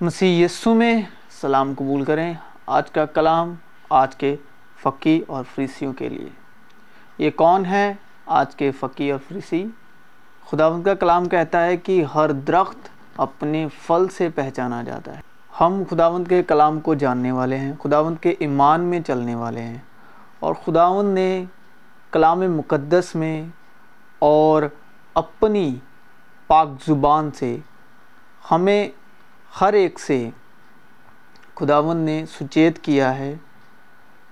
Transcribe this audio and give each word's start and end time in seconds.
مسیح 0.00 0.44
یسو 0.44 0.74
میں 0.74 1.02
سلام 1.40 1.72
قبول 1.78 2.04
کریں 2.04 2.34
آج 2.66 2.90
کا 2.90 3.06
کلام 3.06 3.54
آج 3.90 4.16
کے 4.16 4.36
فقی 4.82 5.22
اور 5.26 5.44
فریسیوں 5.54 5.92
کے 5.92 6.08
لیے۔ 6.08 6.28
یہ 7.18 7.30
کون 7.30 7.66
ہے 7.66 7.94
آج 8.26 8.56
کے 8.56 8.70
فقی 8.70 9.10
اور 9.10 9.20
فریسی؟ 9.28 9.66
خداوند 10.50 10.84
کا 10.84 10.94
کلام 10.94 11.28
کہتا 11.28 11.64
ہے 11.64 11.76
کہ 11.76 12.04
ہر 12.14 12.30
درخت 12.32 12.88
اپنے 13.16 13.68
پھل 13.86 14.08
سے 14.08 14.28
پہچانا 14.28 14.82
جاتا 14.82 15.16
ہے۔ 15.16 15.20
ہم 15.60 15.82
خداوند 15.90 16.28
کے 16.28 16.42
کلام 16.42 16.80
کو 16.80 16.94
جاننے 16.94 17.32
والے 17.32 17.58
ہیں، 17.58 17.72
خداوند 17.82 18.16
کے 18.20 18.34
ایمان 18.38 18.80
میں 18.80 19.00
چلنے 19.00 19.34
والے 19.34 19.60
ہیں۔ 19.60 19.78
اور 20.40 20.54
خداوند 20.64 21.14
نے 21.14 21.44
کلام 22.10 22.40
مقدس 22.40 23.14
میں 23.14 23.46
اور 24.18 24.62
اپنی 25.14 25.76
پاک 26.46 26.68
زبان 26.86 27.30
سے 27.30 27.58
ہمیں 28.50 28.88
ہر 29.60 29.72
ایک 29.72 30.00
سے 30.00 30.30
خداون 31.54 31.96
نے 31.96 32.24
سچیت 32.40 32.78
کیا 32.78 33.18
ہے، 33.18 33.34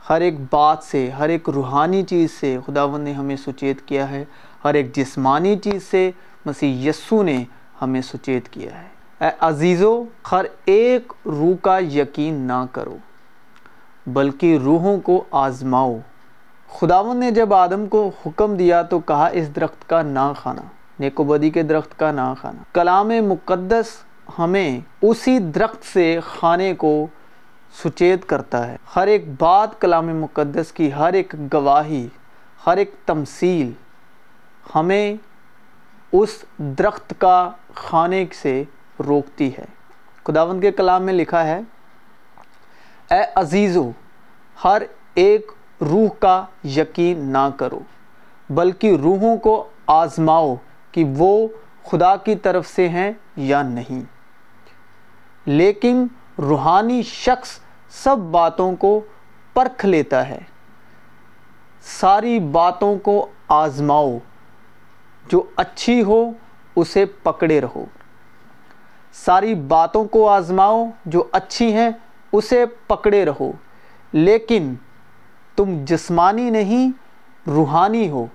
ہر 0.09 0.21
ایک 0.21 0.35
بات 0.51 0.83
سے، 0.83 1.11
ہر 1.11 1.29
ایک 1.29 1.49
روحانی 1.49 2.03
چیز 2.03 2.31
سے 2.31 2.59
خداون 2.67 3.01
نے 3.01 3.13
ہمیں 3.13 3.37
سچیت 3.37 3.81
کیا 3.87 4.11
ہے، 4.11 4.25
ہر 4.65 4.75
ایک 4.75 4.95
جسمانی 4.95 5.57
چیز 5.57 5.83
سے 5.83 6.11
مسیح 6.47 6.89
یسو 6.89 7.23
نے 7.23 7.45
ہمیں 7.83 8.01
سچیت 8.01 8.49
کیا 8.49 8.83
ہے۔ 8.83 8.89
اے 9.21 9.31
عزیزو، 9.41 10.05
ہر 10.33 10.45
ایک 10.65 11.13
روح 11.27 11.57
کا 11.63 11.79
یقین 11.79 12.35
نہ 12.35 12.65
کرو، 12.73 12.97
بلکہ 14.07 14.59
روحوں 14.65 15.01
کو 15.01 15.25
آزماؤ۔ 15.31 15.97
خداون 16.69 17.17
نے 17.17 17.31
جب 17.31 17.55
آدم 17.55 17.87
کو 17.87 18.11
حکم 18.27 18.57
دیا 18.57 18.83
تو 18.83 18.99
کہا، 18.99 19.27
اس 19.27 19.55
درخت 19.57 19.89
کا 19.89 20.03
نہ 20.03 20.33
کھانا، 20.39 20.63
نیکوبدی 20.99 21.51
کے 21.51 21.63
درخت 21.63 21.99
کا 21.99 22.13
نہ 22.13 22.33
کھانا۔ 22.41 22.63
کلام 22.73 23.09
مقدس 23.09 23.87
ہمیں 24.39 24.81
اسی 25.03 25.39
درخت 25.39 25.85
سے 25.85 26.21
خانے 26.27 26.75
کو 26.75 27.07
سچیت 27.85 28.27
کرتا 28.27 28.67
ہے۔ 28.69 28.77
ہر 28.97 29.07
ایک 29.07 29.25
بات 29.39 29.81
کلام 29.81 30.07
مقدس 30.07 30.73
کی، 30.73 30.93
ہر 30.93 31.13
ایک 31.13 31.35
گواہی، 31.55 32.09
ہر 32.67 32.77
ایک 32.77 32.95
تمثیل 33.07 33.73
ہمیں 34.75 35.15
اس 36.13 36.45
درخت 36.59 37.15
کا 37.19 37.51
خانے 37.75 38.25
سے 38.43 38.65
روکتی 39.07 39.57
ہے۔ 39.59 39.65
خداوند 40.25 40.61
کے 40.61 40.73
کلام 40.73 41.03
میں 41.03 41.13
لکھا 41.13 41.45
ہے، 41.45 41.61
اے 43.11 43.21
عزیزو، 43.35 43.91
ہر 44.65 44.83
ایک 45.15 45.53
روح 45.81 46.09
کا 46.19 46.45
یقین 46.65 47.19
نہ 47.19 47.49
کرو، 47.57 47.81
بلکہ 48.51 48.97
روحوں 49.03 49.37
کو 49.37 49.69
آزماؤ 49.87 50.55
کہ 50.93 51.05
وہ 51.17 51.49
خدا 51.85 52.17
کی 52.17 52.35
طرف 52.35 52.67
سے 52.67 52.89
ہیں 52.89 53.13
یا 53.37 53.63
نہیں۔ 53.63 54.14
لیکن 55.47 56.07
روحانی 56.39 57.03
شخص 57.03 57.59
سب 57.89 58.19
باتوں 58.19 58.77
کو 58.77 59.01
پرکھ 59.55 59.87
لیتا 59.87 60.29
ہے۔ 60.29 60.39
ساری 61.81 62.39
باتوں 62.39 62.99
کو 62.99 63.29
آزماؤ۔ 63.49 64.19
جو 65.29 65.43
اچھی 65.57 66.03
ہو، 66.03 66.31
اسے 66.77 67.05
پکڑے 67.07 67.61
رہو۔ 67.61 67.85
ساری 69.13 69.55
باتوں 69.55 70.05
کو 70.05 70.29
آزماؤ، 70.29 70.87
جو 71.07 71.25
اچھی 71.33 71.73
ہیں، 71.73 71.91
اسے 72.33 72.67
پکڑے 72.87 73.25
رہو۔ 73.25 73.53
لیکن 74.13 74.75
تم 75.57 75.85
جسمانی 75.85 76.51
نہیں، 76.51 76.91
روحانی 77.47 78.11
ہو۔ 78.11 78.27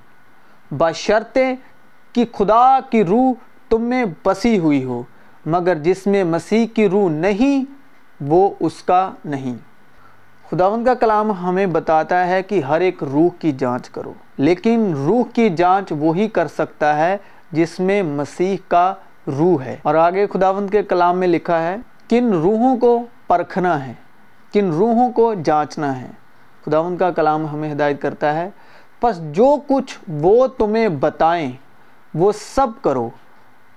بشرطے 0.72 1.54
کہ 2.14 2.26
خدا 2.32 2.80
کی 2.80 3.04
روح 3.04 3.34
تم 3.70 3.82
میں 3.82 4.06
بسی 4.26 4.60
ہوئی 4.60 4.84
ہو۔ 4.84 5.04
مگر 5.46 5.76
جس 5.76 6.08
میں 6.08 6.24
مسیح 6.24 6.68
کی 6.68 6.90
روح 6.90 7.10
نہیں، 7.10 7.66
وہ 8.22 8.50
اس 8.60 8.84
کا 8.84 9.12
نہیں۔ 9.26 9.56
خداوند 10.52 10.86
کا 10.86 10.94
کلام 10.94 11.32
ہمیں 11.32 11.66
بتاتا 11.66 12.28
ہے 12.28 12.44
کہ 12.44 12.62
ہر 12.62 12.82
ایک 12.82 13.04
روح 13.04 13.30
کی 13.40 13.52
جانچ 13.52 13.90
کرو، 13.90 14.14
لیکن 14.38 14.94
روح 15.06 15.24
کی 15.34 15.50
جانچ 15.50 15.94
وہی 16.00 16.28
کر 16.28 16.48
سکتا 16.48 16.98
ہے 16.98 17.18
جس 17.52 17.80
میں 17.80 18.04
مسیح 18.04 18.58
کا 18.68 18.94
روح 19.28 19.64
ہے۔ 19.64 19.78
اور 19.82 19.96
آگے 19.96 20.28
خداوند 20.28 20.70
کے 20.70 20.84
کلام 20.84 21.18
میں 21.18 21.28
لکھا 21.28 21.64
ہے، 21.64 21.76
کن 22.10 22.32
روحوں 22.34 22.78
کو 22.78 23.06
پرکھنا 23.28 23.88
ہے، 23.88 23.94
کن 24.54 24.70
روحوں 24.70 25.12
کو 25.12 25.34
جانچنا 25.34 26.02
ہے۔ 26.02 26.08
خداوند 26.66 26.98
کا 26.98 27.12
کلام 27.12 27.48
ہمیں 27.54 27.74
ہدایت 27.74 28.02
کرتا 28.02 28.34
ہے، 28.34 28.50
پس 29.00 29.22
جو 29.32 29.56
کچھ 29.68 30.00
وہ 30.08 30.48
تمہیں 30.48 30.88
بتائیں، 30.88 31.52
وہ 32.14 32.32
سب 32.32 32.68
کرو 32.82 33.10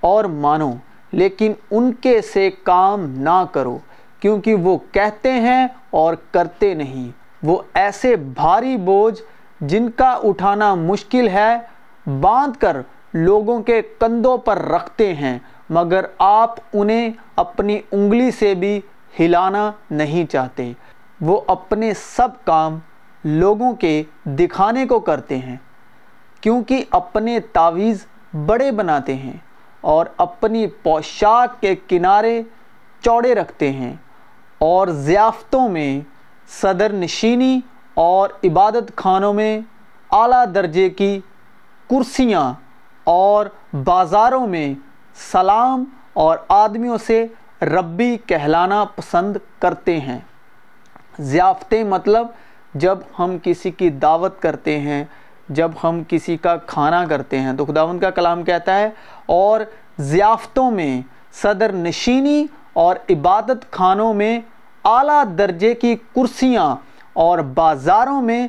اور 0.00 0.24
مانو۔ 0.24 0.72
لیکن 1.12 1.52
ان 1.70 1.92
کے 1.92 2.20
سے 2.22 2.50
کام 2.62 3.04
نہ 3.06 3.44
کرو، 3.52 3.78
کیونکہ 4.20 4.54
وہ 4.54 4.78
کہتے 4.92 5.32
ہیں 5.32 5.66
اور 5.90 6.14
کرتے 6.30 6.74
نہیں۔ 6.74 7.10
وہ 7.42 7.62
ایسے 7.74 8.16
بھاری 8.16 8.76
بوجھ 8.76 9.22
جن 9.60 9.90
کا 9.90 10.10
اٹھانا 10.24 10.74
مشکل 10.74 11.28
ہے، 11.28 11.58
باندھ 12.20 12.58
کر 12.58 12.76
لوگوں 13.14 13.60
کے 13.60 13.82
کندھوں 13.98 14.36
پر 14.38 14.58
رکھتے 14.58 15.14
ہیں، 15.14 15.38
مگر 15.70 16.04
آپ 16.18 16.54
انہیں 16.72 17.10
اپنی 17.36 17.78
انگلی 17.92 18.30
سے 18.30 18.54
بھی 18.54 18.80
ہلانا 19.20 19.70
نہیں 19.90 20.30
چاہتے۔ 20.30 20.72
وہ 21.20 21.40
اپنے 21.46 21.92
سب 21.94 22.28
کام 22.44 22.78
لوگوں 23.24 23.72
کے 23.72 24.02
دکھانے 24.24 24.86
کو 24.86 25.00
کرتے 25.00 25.38
ہیں، 25.38 25.56
کیونکہ 26.40 26.84
اپنے 26.90 27.40
تعویذ 27.40 28.04
بڑے 28.46 28.70
بناتے 28.70 29.14
ہیں۔ 29.14 29.36
اور 29.82 30.06
اپنی 30.16 30.66
پوشاک 30.66 31.60
کے 31.60 31.74
کنارے 31.88 32.42
چوڑے 33.04 33.34
رکھتے 33.34 33.72
ہیں 33.72 33.94
اور 34.58 34.88
ضیافتوں 34.88 35.68
میں 35.68 36.00
صدر 36.48 36.92
نشینی 36.92 37.60
اور 37.94 38.28
عبادت 38.44 38.92
خانوں 38.96 39.32
میں 39.32 39.60
اعلیٰ 40.10 40.44
درجے 40.54 40.90
کی 40.90 41.20
کرسیاں 41.90 42.52
اور 43.04 43.46
بازاروں 43.84 44.46
میں 44.46 44.74
سلام 45.14 45.84
اور 46.12 46.36
آدمیوں 46.48 46.98
سے 46.98 47.26
ربی 47.62 48.16
کہلانا 48.26 48.84
پسند 48.84 49.36
کرتے 49.58 50.00
ہیں۔ 50.00 50.18
ضیافتیں 51.18 51.84
مطلب 51.84 52.26
جب 52.74 52.98
ہم 53.18 53.36
کسی 53.42 53.70
کی 53.70 53.90
دعوت 53.90 54.42
کرتے 54.42 54.80
ہیں 54.80 55.04
جب 55.54 55.70
ہم 55.84 56.02
کسی 56.08 56.36
کا 56.36 56.56
کھانا 56.56 57.04
کرتے 57.04 57.40
ہیں 57.40 57.52
تو 57.52 57.64
خداوند 57.64 58.00
کا 58.00 58.10
کلام 58.10 58.42
کہتا 58.42 58.78
ہے، 58.78 58.90
اور 59.26 59.60
ضیافتوں 59.98 60.70
میں 60.70 61.00
صدر 61.32 61.72
نشینی 61.72 62.44
اور 62.72 62.96
عبادت 63.10 63.70
خانوں 63.70 64.14
میں 64.14 64.40
اعلیٰ 64.84 65.24
درجے 65.38 65.74
کی 65.74 65.94
کرسیاں 66.14 66.76
اور 67.12 67.38
بازاروں 67.38 68.22
میں 68.22 68.46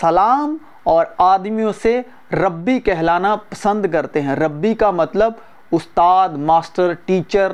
سلام 0.00 0.56
اور 0.82 1.06
آدمیوں 1.18 1.72
سے 1.82 2.00
ربی 2.32 2.78
کہلانا 2.80 3.36
پسند 3.36 3.86
کرتے 3.92 4.22
ہیں۔ 4.22 4.34
ربی 4.36 4.74
کا 4.74 4.90
مطلب 4.90 5.32
استاد، 5.72 6.28
ماسٹر، 6.28 6.92
ٹیچر، 7.04 7.52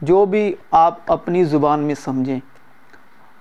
جو 0.00 0.24
بھی 0.24 0.54
آپ 0.70 1.12
اپنی 1.12 1.44
زبان 1.44 1.80
میں 1.80 1.94
سمجھیں۔ 1.94 2.38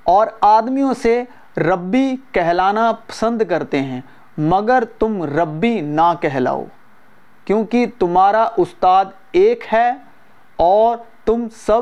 اور 0.04 0.28
آدمیوں 0.42 0.94
سے 0.94 1.24
ربی 1.58 2.16
کہلانا 2.32 2.92
پسند 3.08 3.42
کرتے 3.50 3.82
ہیں۔ 3.82 4.02
مگر 4.38 4.84
تم 5.00 5.24
ربی 5.24 5.80
نہ 5.82 6.14
کہلاؤ، 6.22 6.64
کیونکہ 7.48 7.86
تمہارا 8.00 8.48
استاد 8.58 9.06
ایک 9.34 9.64
ہے 9.74 9.90
اور 10.60 10.98
تم 11.26 11.48
سب 11.58 11.82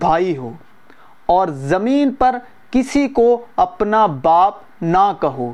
بھائی 0.00 0.36
ہو، 0.36 0.52
اور 1.26 1.48
زمین 1.68 2.14
پر 2.14 2.36
کسی 2.70 3.06
کو 3.08 3.44
اپنا 3.56 4.04
باپ 4.22 4.82
نہ 4.82 5.12
کہو، 5.20 5.52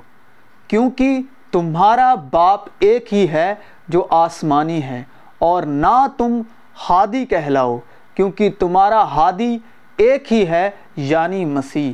کیونکہ 0.70 1.20
تمہارا 1.52 2.14
باپ 2.30 2.68
ایک 2.80 3.12
ہی 3.14 3.28
ہے 3.28 3.54
جو 3.88 4.06
آسمانی 4.10 4.82
ہے، 4.82 5.02
اور 5.38 5.62
نہ 5.62 6.06
تم 6.18 6.40
ہادی 6.88 7.24
کہلاؤ، 7.26 7.78
کیونکہ 8.14 8.50
تمہارا 8.58 9.02
ہادی 9.06 9.56
ایک 9.98 10.32
ہی 10.32 10.46
ہے 10.48 10.68
یعنی 10.96 11.44
مسیح۔ 11.44 11.92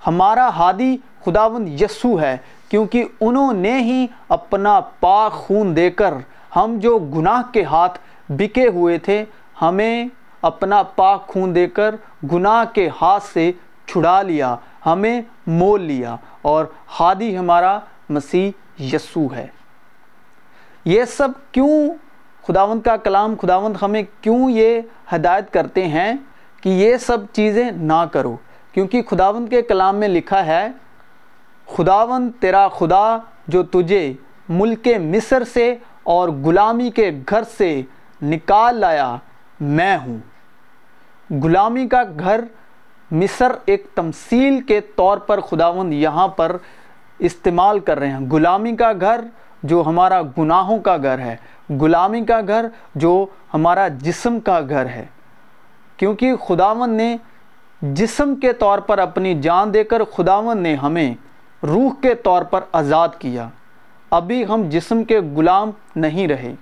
ہمارا 0.00 0.48
ہادی 0.56 0.96
خداوند 1.24 1.80
یسو 1.80 2.20
ہے 2.20 2.36
کیونکہ 2.68 3.04
انہوں 3.20 3.52
نے 3.52 3.78
ہی 3.78 4.06
اپنا 4.28 4.80
پاک 4.80 5.32
خون 5.32 5.76
دے 5.76 5.90
کر 5.90 6.14
ہم 6.56 6.78
جو 6.78 6.98
گناہ 6.98 7.42
کے 7.52 7.64
ہاتھ 7.64 7.98
بکے 8.28 8.68
ہوئے 8.68 8.98
تھے، 8.98 9.24
ہمیں 9.62 10.08
اپنا 10.42 10.82
پاک 10.82 11.26
خون 11.26 11.54
دے 11.54 11.66
کر 11.66 11.94
گناہ 12.32 12.64
کے 12.74 12.88
ہاتھ 13.00 13.24
سے 13.24 13.52
چھڑا 13.86 14.22
لیا، 14.22 14.56
ہمیں 14.86 15.20
مول 15.46 15.82
لیا۔ 15.82 16.16
اور 16.42 16.64
ہادی 17.00 17.38
ہمارا 17.38 17.78
مسیح 18.08 18.50
یسو 18.82 19.34
ہے۔ 19.34 19.46
یہ 20.84 21.04
سب 21.04 21.28
کیوں 21.52 21.90
خداوند 22.46 22.80
کا 22.82 22.96
کلام، 22.96 23.34
خداوند 23.42 23.76
ہمیں 23.82 24.02
کیوں 24.20 24.50
یہ 24.50 24.80
ہدایت 25.14 25.52
کرتے 25.52 25.86
ہیں 25.86 26.12
کہ 26.60 26.68
یہ 26.68 26.96
سب 26.96 27.18
چیزیں 27.32 27.70
نہ 27.70 28.04
کرو؟ 28.12 28.36
کیونکہ 28.72 29.02
خداوند 29.02 29.48
کے 29.48 29.62
کلام 29.62 29.96
میں 29.96 30.08
لکھا 30.08 30.46
ہے 30.46 30.68
خداون 31.68 32.30
تیرا 32.40 32.68
خدا 32.68 33.18
جو 33.48 33.62
تجھے 33.62 34.12
ملک 34.48 34.88
مصر 35.00 35.44
سے 35.44 35.74
اور 36.02 36.28
غلامی 36.28 36.90
کے 36.90 37.10
گھر 37.30 37.42
سے 37.58 37.82
نکال 38.22 38.74
لایا، 38.74 39.16
میں 39.60 39.98
ہوں۔ 40.06 40.18
غلامی 41.42 41.88
کا 41.88 42.02
گھر 42.18 42.40
مصر 43.10 43.52
ایک 43.66 43.86
تمثیل 43.94 44.60
کے 44.60 44.80
طور 44.80 45.18
پر 45.18 45.40
خداوند 45.40 45.92
یہاں 45.92 46.28
پر 46.28 46.56
استعمال 47.18 47.80
کر 47.80 47.98
رہے 47.98 48.08
ہیں۔ 48.08 48.30
غلامی 48.30 48.76
کا 48.76 48.92
گھر 49.00 49.20
جو 49.62 49.82
ہمارا 49.86 50.22
گناہوں 50.38 50.78
کا 50.78 50.96
گھر 50.96 51.18
ہے، 51.18 51.36
غلامی 51.80 52.24
کا 52.24 52.40
گھر 52.48 52.66
جو 52.94 53.26
ہمارا 53.54 53.88
جسم 53.88 54.40
کا 54.40 54.60
گھر 54.68 54.86
ہے۔ 54.86 55.06
کیونکہ 55.96 56.36
خداوند 56.36 56.96
نے 56.96 57.16
جسم 57.82 58.34
کے 58.34 58.52
طور 58.52 58.78
پر 58.78 58.98
اپنی 58.98 59.40
جان 59.40 59.74
دے 59.74 59.84
کر 59.84 60.04
خداوند 60.04 60.60
نے 60.60 60.74
ہمیں 60.74 61.14
روح 61.66 61.90
کے 62.02 62.14
طور 62.14 62.42
پر 62.42 62.60
آزاد 62.72 63.08
کیا۔ 63.18 63.48
ابھی 64.10 64.46
ہم 64.46 64.62
جسم 64.68 65.04
کے 65.04 65.20
غلام 65.20 65.70
نہیں 65.96 66.28
رہے۔ 66.28 66.54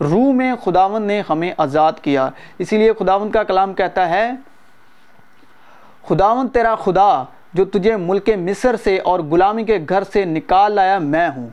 روح 0.00 0.32
میں 0.32 0.54
خداوند 0.64 1.06
نے 1.06 1.22
ہمیں 1.30 1.52
آزاد 1.58 1.92
کیا۔ 2.02 2.28
اسی 2.58 2.76
لیے 2.76 2.92
خداوند 2.92 3.30
کا 3.30 3.42
کلام 3.42 3.74
کہتا 3.74 4.08
ہے، 4.08 4.30
خداوند 6.08 6.48
تیرا 6.54 6.74
خدا، 6.74 7.24
جو 7.52 7.64
تجھے 7.64 7.96
ملک 7.96 8.30
مصر 8.36 8.76
سے 8.76 8.98
اور 8.98 9.20
غلامی 9.20 9.64
کے 9.64 9.78
گھر 9.88 10.02
سے 10.12 10.24
نکال 10.24 10.72
لایا 10.72 10.98
میں 10.98 11.28
ہوں۔ 11.36 11.48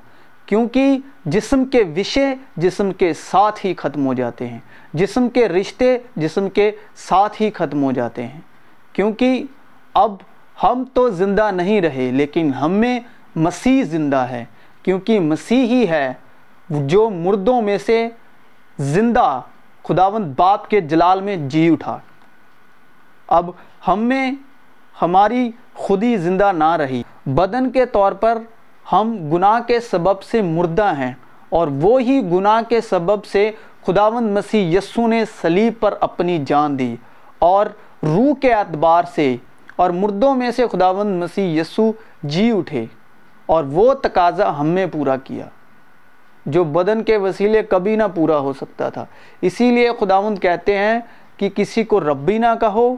کیونکہ 0.45 0.97
جسم 1.25 1.65
کے 1.65 1.83
وشے 1.97 2.33
جسم 2.57 2.91
کے 2.91 3.13
ساتھ 3.13 3.65
ہی 3.65 3.73
ختم 3.73 4.05
ہو 4.05 4.13
جاتے 4.13 4.47
ہیں۔ 4.47 4.59
جسم 4.93 5.29
کے 5.29 5.47
رشتے 5.47 5.97
جسم 6.15 6.49
کے 6.49 6.71
ساتھ 6.95 7.41
ہی 7.41 7.51
ختم 7.51 7.83
ہو 7.83 7.91
جاتے 7.91 8.27
ہیں۔ 8.27 8.41
کیونکہ 8.93 9.43
اب 9.93 10.15
ہم 10.63 10.83
تو 10.93 11.09
زندہ 11.09 11.51
نہیں 11.51 11.81
رہے، 11.81 12.11
لیکن 12.11 12.53
ہم 12.53 12.71
میں 12.71 12.99
مسیح 13.35 13.83
زندہ 13.83 14.17
ہے، 14.17 14.45
کیونکہ 14.83 15.19
مسیح 15.19 15.65
ہی 15.65 15.87
ہے 15.89 16.13
جو 16.69 17.09
مردوں 17.09 17.61
میں 17.61 17.77
سے 17.77 18.07
زندہ 18.77 19.41
خداوند 19.83 20.33
باپ 20.37 20.69
کے 20.69 20.81
جلال 20.81 21.21
میں 21.21 21.35
جی 21.35 21.69
اٹھا۔ 21.69 21.97
اب 23.27 23.49
ہم 23.87 23.99
میں 23.99 24.31
ہماری 25.01 25.51
خودی 25.73 26.17
زندہ 26.17 26.51
نہ 26.51 26.75
رہی۔ 26.75 27.03
بدن 27.25 27.71
کے 27.71 27.85
طور 27.85 28.11
پر 28.11 28.37
ہم 28.91 29.15
گناہ 29.33 29.59
کے 29.67 29.79
سبب 29.79 30.21
سے 30.23 30.41
مردہ 30.41 30.93
ہیں 30.97 31.13
اور 31.49 31.67
وہی 31.81 32.21
گناہ 32.31 32.61
کے 32.69 32.81
سبب 32.81 33.25
سے 33.25 33.51
خداوند 33.85 34.37
مسیح 34.37 34.77
یسو 34.77 35.07
نے 35.07 35.23
صلیب 35.41 35.73
پر 35.79 35.93
اپنی 36.01 36.43
جان 36.47 36.79
دی 36.79 36.95
اور 37.39 37.65
روح 38.03 38.33
کے 38.41 38.53
اعتبار 38.53 39.03
سے 39.15 39.35
اور 39.75 39.89
مردوں 39.89 40.33
میں 40.35 40.51
سے 40.51 40.67
خداوند 40.67 41.21
مسیح 41.23 41.59
یسو 41.61 41.91
جی 42.23 42.51
اٹھے 42.51 42.85
اور 43.45 43.63
وہ 43.63 43.93
تقاضا 43.93 44.59
ہم 44.59 44.67
میں 44.67 44.85
پورا 44.91 45.15
کیا، 45.17 45.45
جو 46.45 46.63
بدن 46.63 47.03
کے 47.03 47.17
وسیلے 47.17 47.61
کبھی 47.63 47.95
نہ 47.95 48.03
پورا 48.15 48.37
ہو 48.37 48.53
سکتا 48.53 48.89
تھا۔ 48.89 49.05
اسی 49.41 49.71
لیے 49.71 49.89
خداوند 49.99 50.39
کہتے 50.39 50.77
ہیں 50.77 50.99
کہ 51.37 51.49
کسی 51.49 51.83
کو 51.83 51.99
ربی 51.99 52.37
نہ 52.37 52.53
کہو، 52.61 52.95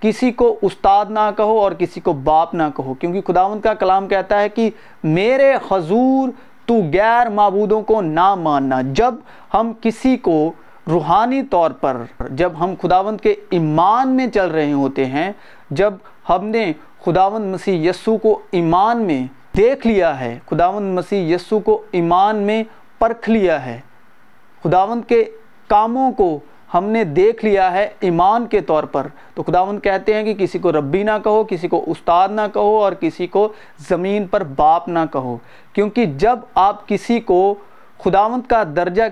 کسی 0.00 0.30
کو 0.32 0.58
استاد 0.62 1.06
نہ 1.08 1.30
کہو 1.36 1.58
اور 1.58 1.72
کسی 1.72 2.00
کو 2.00 2.12
باپ 2.12 2.54
نہ 2.54 2.62
کہو، 2.76 2.94
کیونکہ 2.94 3.20
خداوند 3.22 3.60
کا 3.60 3.74
کلام 3.74 4.06
کہتا 4.08 4.40
ہے 4.40 4.48
کہ 4.48 4.68
میرے 5.04 5.52
حضور 5.70 6.28
تو 6.66 6.74
غیر 6.94 7.28
معبودوں 7.30 7.80
کو 7.82 8.00
نہ 8.00 8.34
ماننا۔ 8.34 8.80
جب 8.92 9.14
ہم 9.54 9.72
کسی 9.80 10.16
کو 10.16 10.52
روحانی 10.90 11.42
طور 11.42 11.70
پر، 11.70 11.96
جب 12.30 12.52
ہم 12.60 12.74
خداوند 12.82 13.20
کے 13.20 13.34
ایمان 13.50 14.14
میں 14.16 14.26
چل 14.26 14.50
رہے 14.50 14.72
ہوتے 14.72 15.06
ہیں 15.06 15.30
جب 15.70 15.94
ہم 16.28 16.44
نے 16.44 16.72
خداوند 17.04 17.54
مسیح 17.54 17.90
یسو 17.90 18.16
کو 18.16 18.38
ایمان 18.50 19.02
میں 19.02 19.26
دیکھ 19.56 19.86
لیا 19.86 20.20
ہے، 20.20 20.38
خداوند 20.46 20.94
مسیح 20.94 21.34
یسو 21.34 21.58
کو 21.60 21.82
ایمان 21.92 22.36
میں 22.36 22.64
پرکھ 22.98 23.30
لیا 23.30 23.66
ہے، 23.66 23.80
خداوند 24.64 25.02
کے 25.08 25.24
کاموں 25.68 26.12
کو 26.12 26.38
ہم 26.74 26.84
نے 26.84 27.04
دیکھ 27.04 27.44
لیا 27.44 27.72
ہے 27.72 27.88
ایمان 28.00 28.46
کے 28.46 28.60
طور 28.60 28.84
پر، 28.84 29.06
تو 29.34 29.42
خداوند 29.42 29.80
کہتے 29.82 30.14
ہیں 30.14 30.22
کہ 30.22 30.34
کسی 30.34 30.58
کو 30.58 30.72
ربی 30.72 31.02
نہ 31.02 31.10
کہو، 31.24 31.44
کسی 31.44 31.68
کو 31.68 31.84
استاد 31.86 32.28
نہ 32.28 32.40
کہو 32.52 32.76
اور 32.78 32.92
کسی 32.92 33.26
کو 33.26 33.48
زمین 33.88 34.26
پر 34.26 34.44
باپ 34.44 34.88
نہ 34.88 34.98
کہو۔ 35.12 35.36
کیونکہ 35.72 36.06
جب 36.06 36.38
آپ 36.54 36.88
کسی 36.88 37.20
کو 37.20 37.54
خداوند 38.04 38.50
کا 38.50 38.62
درجہ 38.76 39.02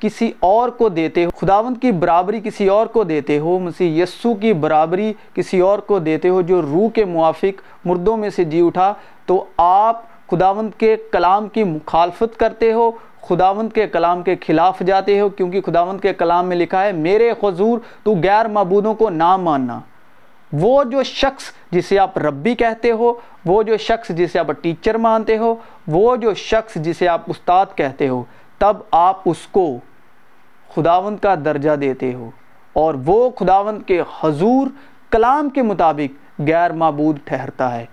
کسی 0.00 0.32
اور 0.40 0.68
کو 0.68 0.88
دیتے 0.88 1.24
ہو، 1.24 1.30
خداوند 1.30 1.76
کی 1.82 1.92
برابری 1.92 2.40
کسی 2.44 2.68
اور 2.68 2.86
کو 2.86 3.04
دیتے 3.04 3.38
ہو، 3.38 3.58
مسیح 3.58 4.02
یسو 4.02 4.34
کی 4.34 4.52
برابری 4.52 5.12
کسی 5.34 5.60
اور 5.60 5.78
کو 5.78 5.98
دیتے 5.98 6.28
ہو 6.28 6.42
جو 6.42 6.62
روح 6.62 6.88
کے 6.90 7.04
موافق 7.04 7.62
مردوں 7.84 8.16
میں 8.16 8.30
سے 8.30 8.44
جی 8.44 8.60
اٹھا، 8.60 8.94
تو 9.26 9.44
آپ 9.56 10.02
خداوند 10.30 10.70
کے 10.78 10.96
کلام 11.12 11.48
کی 11.48 11.64
مخالفت 11.64 12.38
کرتے 12.38 12.72
ہو، 12.72 12.90
خداوند 13.22 13.72
کے 13.72 13.86
کلام 13.86 14.22
کے 14.22 14.36
خلاف 14.46 14.80
جاتے 14.80 15.20
ہو، 15.20 15.28
کیونکہ 15.28 15.60
خداوند 15.60 16.00
کے 16.00 16.12
کلام 16.12 16.46
میں 16.46 16.56
لکھا 16.56 16.84
ہے، 16.84 16.92
میرے 16.92 17.30
حضور، 17.42 17.78
تو 18.02 18.14
غیر 18.22 18.48
معبودوں 18.48 18.94
کو 18.94 19.10
نہ 19.10 19.36
ماننا۔ 19.36 19.80
وہ 20.52 20.84
جو 20.84 21.02
شخص 21.02 21.42
جسے 21.70 21.98
آپ 21.98 22.18
ربی 22.18 22.54
کہتے 22.54 22.90
ہو، 22.90 23.12
وہ 23.44 23.62
جو 23.62 23.76
شخص 23.76 24.08
جسے 24.08 24.38
آپ 24.38 24.50
ٹیچر 24.62 24.96
مانتے 24.96 25.38
ہو، 25.38 25.54
وہ 25.86 26.16
جو 26.16 26.34
شخص 26.34 26.74
جسے 26.74 27.08
آپ 27.08 27.20
استاد 27.26 27.66
کہتے 27.74 28.08
ہو، 28.08 28.22
تب 28.58 28.76
آپ 28.90 29.20
اس 29.24 29.46
کو 29.50 29.78
خداوند 30.74 31.18
کا 31.18 31.34
درجہ 31.34 31.76
دیتے 31.76 32.14
ہو 32.14 32.30
اور 32.72 32.94
وہ 33.06 33.30
خداوند 33.30 33.82
کے 33.82 34.02
حضور 34.20 34.66
کلام 35.10 35.48
کے 35.48 35.62
مطابق 35.62 36.40
غیر 36.40 36.72
معبود 36.72 37.18
ٹھہرتا 37.24 37.74
ہے۔ 37.74 37.86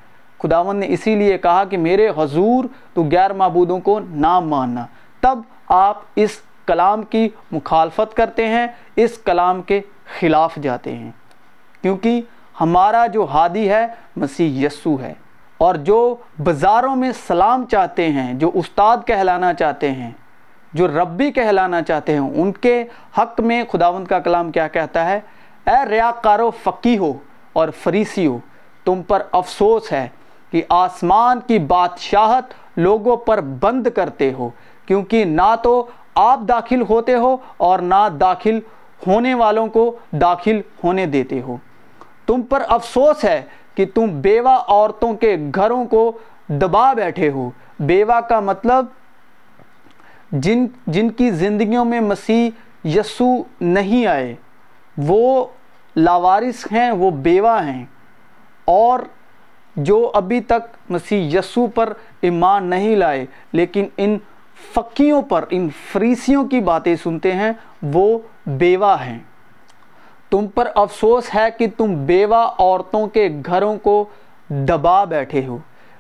خداوند 0.44 0.80
نے 0.80 0.86
اسی 0.89 1.16
لیے 1.16 1.38
کہا 1.38 1.63
کہ 1.63 1.77
میرے 1.77 2.10
حضور 2.18 2.66
تو 2.94 3.04
غیر 3.04 3.33
معبودوں 3.33 3.80
کو 3.80 4.00
نہ 4.00 4.39
ماننا۔ 4.39 4.86
تب 5.22 5.39
آپ 5.68 6.01
اس 6.16 6.30
کلام 6.66 7.04
کی 7.04 7.30
مخالفت 7.51 8.18
کرتے 8.18 8.48
ہیں، 8.48 8.68
اس 8.95 9.18
کلام 9.18 9.62
کے 9.62 9.81
خلاف 10.19 10.56
جاتے 10.56 10.95
ہیں۔ 10.95 11.12
کیونکہ 11.81 12.22
ہمارا 12.62 13.07
جو 13.07 13.25
ہادی 13.25 13.69
ہے، 13.69 13.88
مسیح 14.16 14.66
یسو 14.66 14.98
ہے۔ 15.01 15.13
اور 15.57 15.75
جو 15.75 16.16
بازاروں 16.44 16.95
میں 16.95 17.12
سلام 17.27 17.66
چاہتے 17.66 18.10
ہیں، 18.10 18.33
جو 18.33 18.51
استاد 18.54 18.98
کہلانا 19.06 19.54
چاہتے 19.54 19.92
ہیں 19.92 20.12
جو 20.75 20.88
ربی 20.88 21.31
کہلانا 21.31 21.81
چاہتے 21.81 22.13
ہیں، 22.13 22.19
ان 22.19 22.51
کے 22.51 22.83
حق 23.18 23.39
میں 23.39 23.63
خداوند 23.72 24.07
کا 24.07 24.19
کلام 24.19 24.51
کیا 24.51 24.68
کہتا 24.68 25.06
ہے؟ 25.06 25.19
اے 25.68 25.89
ریاکارو 25.89 26.51
فقی 26.63 26.98
ہو 26.98 27.13
اور 27.54 27.69
فریسی 27.83 28.27
ہو، 28.27 28.38
تم 28.86 29.01
پر 29.04 29.22
افسوس 29.31 29.92
ہے 29.92 30.07
کہ 30.51 30.62
آسمان 30.69 31.39
کی 31.48 31.60
بادشاہت 31.60 32.54
لوگوں 32.77 33.16
پر 33.18 33.42
بند 33.42 33.88
کرتے 33.88 34.33
ہو، 34.33 34.50
کیونکہ 34.86 35.25
نہ 35.25 35.56
تو 35.63 35.86
آپ 36.16 36.39
داخل 36.48 36.81
ہوتے 36.89 37.16
ہو 37.16 37.38
اور 37.57 37.80
نہ 37.80 38.07
داخل 38.19 38.60
ہونے 39.07 39.33
والوں 39.33 39.68
کو 39.68 39.95
داخل 40.12 40.62
ہونے 40.83 41.06
دیتے 41.06 41.42
ہو۔ 41.42 41.57
تم 42.27 42.42
پر 42.42 42.63
افسوس 42.68 43.24
ہے 43.24 43.42
کہ 43.75 43.86
تم 43.94 44.22
بیوہ 44.22 44.56
عورتوں 44.68 45.13
کے 45.13 45.38
گھروں 45.55 45.86
کو 45.86 46.12
دبا 46.50 46.94
بیٹھے 46.94 47.29
ہو۔ 47.29 47.50
بیوہ 47.79 48.20
کا 48.20 48.39
مطلب 48.39 48.86
جن 50.32 50.65
جن 50.88 51.10
کی 51.10 51.32
زندگیوں 51.32 51.86
میں 51.86 52.01
مسیح 52.01 52.50
یسو 52.88 53.44
نہیں 53.62 54.05
آئے، 54.05 54.36
وہ 54.98 55.46
لاوارث 55.96 56.72
ہیں، 56.72 56.91
وہ 56.91 57.12
بیوہ 57.12 57.63
ہیں۔ 57.63 57.86
اور 58.65 59.00
جو 59.75 60.12
ابھی 60.13 60.41
تک 60.41 60.91
مسیح 60.91 61.39
یسو 61.39 61.67
پر 61.67 61.94
ایمان 62.22 62.63
نہیں 62.63 62.96
لائے، 62.96 63.25
لیکن 63.51 63.86
ان 63.98 64.17
فقیوں 64.74 65.22
پر، 65.22 65.46
ان 65.50 65.70
فریسیوں 65.91 66.46
کی 66.46 66.62
باتیں 66.62 66.96
سنتے 67.03 67.32
ہیں، 67.32 67.51
وہ 67.82 68.20
بیوہ 68.46 68.96
ہیں۔ 69.05 69.20
تم 70.29 70.48
پر 70.48 70.67
افسوس 70.75 71.36
ہے 71.36 71.51
کہ 71.58 71.67
تم 71.77 72.05
بیوہ 72.05 72.51
عورتوں 72.58 73.08
کے 73.08 73.29
گھروں 73.46 73.77
کو 73.77 74.05
دبا 74.50 75.03
بیٹھے 75.03 75.46
ہو۔ 75.46 75.58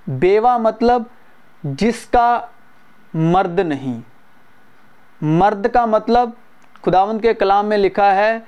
بیوہ 0.07 0.57
مطلب 0.57 1.03
جس 1.63 2.05
کا 2.05 2.39
مرد 3.13 3.59
نہیں۔ 3.59 4.14
مرد 5.25 5.67
کا 5.73 5.85
مطلب 5.85 6.29
خداوند 6.81 7.21
کے 7.21 7.33
کلام 7.33 7.65
میں 7.65 7.77
لکھا 7.77 8.15
ہے 8.15 8.39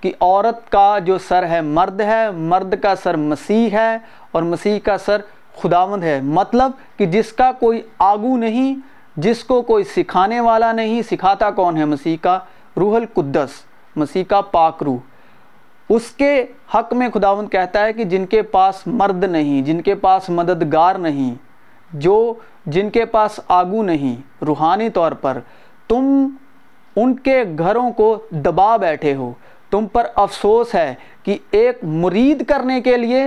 کہ 0.00 0.12
عورت 0.20 0.72
کا 0.72 0.98
جو 0.98 1.18
سر 1.18 1.46
ہے 1.46 1.60
مرد 1.60 2.00
ہے، 2.00 2.30
مرد 2.30 2.74
کا 2.82 2.94
سر 2.94 3.16
مسیح 3.16 3.68
ہے 3.72 3.98
اور 4.32 4.42
مسیح 4.42 4.78
کا 4.84 4.98
سر 4.98 5.20
خداوند 5.62 6.02
ہے۔ 6.02 6.20
مطلب 6.20 6.70
کہ 6.96 7.06
جس 7.06 7.32
کا 7.32 7.52
کوئی 7.52 7.82
آگو 7.98 8.36
نہیں، 8.36 8.76
جس 9.16 9.44
کو 9.44 9.62
کوئی 9.62 9.84
سکھانے 9.84 10.40
والا 10.40 10.72
نہیں، 10.72 11.02
سکھاتا 11.02 11.50
کون 11.50 11.76
ہے؟ 11.76 11.84
مسیح 11.84 12.16
کا 12.20 12.38
روح 12.76 12.96
القدس، 12.96 13.50
مسیح 13.96 14.24
کا 14.28 14.40
پاک 14.40 14.82
روح۔ 14.82 14.98
اس 15.88 16.10
کے 16.10 16.46
حق 16.74 16.92
میں 16.92 17.08
خداوند 17.14 17.48
کہتا 17.48 17.84
ہے 17.84 17.92
کہ 17.92 18.04
جن 18.04 18.26
کے 18.26 18.42
پاس 18.42 18.86
مرد 18.86 19.24
نہیں، 19.24 19.62
جن 19.62 19.80
کے 19.80 19.94
پاس 19.94 20.30
مددگار 20.30 20.94
نہیں، 20.94 21.34
جو 21.92 22.34
جن 22.66 22.90
کے 22.90 23.04
پاس 23.04 23.40
آگو 23.48 23.82
نہیں، 23.82 24.44
روحانی 24.44 24.90
طور 24.90 25.12
پر 25.12 25.38
تم 25.88 26.28
ان 26.96 27.16
کے 27.16 27.44
گھروں 27.58 27.90
کو 27.90 28.18
دبا 28.30 28.76
بیٹھے 28.76 29.14
ہو۔ 29.14 29.32
تم 29.70 29.86
پر 29.86 30.06
افسوس 30.14 30.74
ہے 30.74 30.94
کہ 31.22 31.38
ایک 31.50 31.78
مرید 31.82 32.44
کرنے 32.44 32.80
کے 32.80 32.96
لیے۔ 32.96 33.24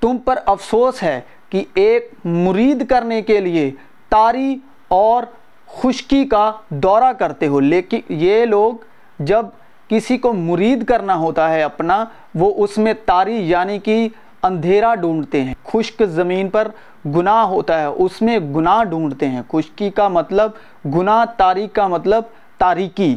تم 0.00 0.16
پر 0.18 0.38
افسوس 0.46 1.02
ہے 1.02 1.20
کہ 1.48 1.64
ایک 1.74 2.10
مرید 2.24 2.86
کرنے 2.86 3.22
کے 3.22 3.40
لیے 3.40 3.70
تاری 4.08 4.56
اور 4.88 5.22
خشکی 5.66 6.24
کا 6.24 6.52
دورہ 6.68 7.12
کرتے 7.12 7.46
ہو۔ 7.46 7.60
لیکن 7.60 8.00
یہ 8.08 8.44
لوگ 8.44 8.74
جب 9.18 9.46
کسی 9.88 10.18
کو 10.18 10.32
مرید 10.32 10.84
کرنا 10.84 11.16
ہوتا 11.16 11.50
ہے 11.50 11.62
اپنا، 11.62 12.04
وہ 12.34 12.64
اس 12.64 12.78
میں 12.78 12.94
تاری 13.06 13.50
یعنی 13.50 13.78
کہ 13.78 14.08
اندھیرا 14.44 14.94
ڈھونڈتے 14.94 15.42
ہیں۔ 15.44 15.54
خشک 15.64 16.02
زمین 16.06 16.48
پر 16.48 16.68
گناہ 17.06 17.44
ہوتا 17.44 17.80
ہے، 17.80 17.86
اس 17.86 18.20
میں 18.22 18.38
گناہ 18.56 18.82
ڈھونڈتے 18.84 19.28
ہیں۔ 19.28 19.42
خشکی 19.50 19.90
کا 19.90 20.08
مطلب 20.08 20.50
گناہ، 20.94 21.24
تاریخ 21.36 21.74
کا 21.74 21.86
مطلب 21.86 22.22
تاریکی۔ 22.58 23.14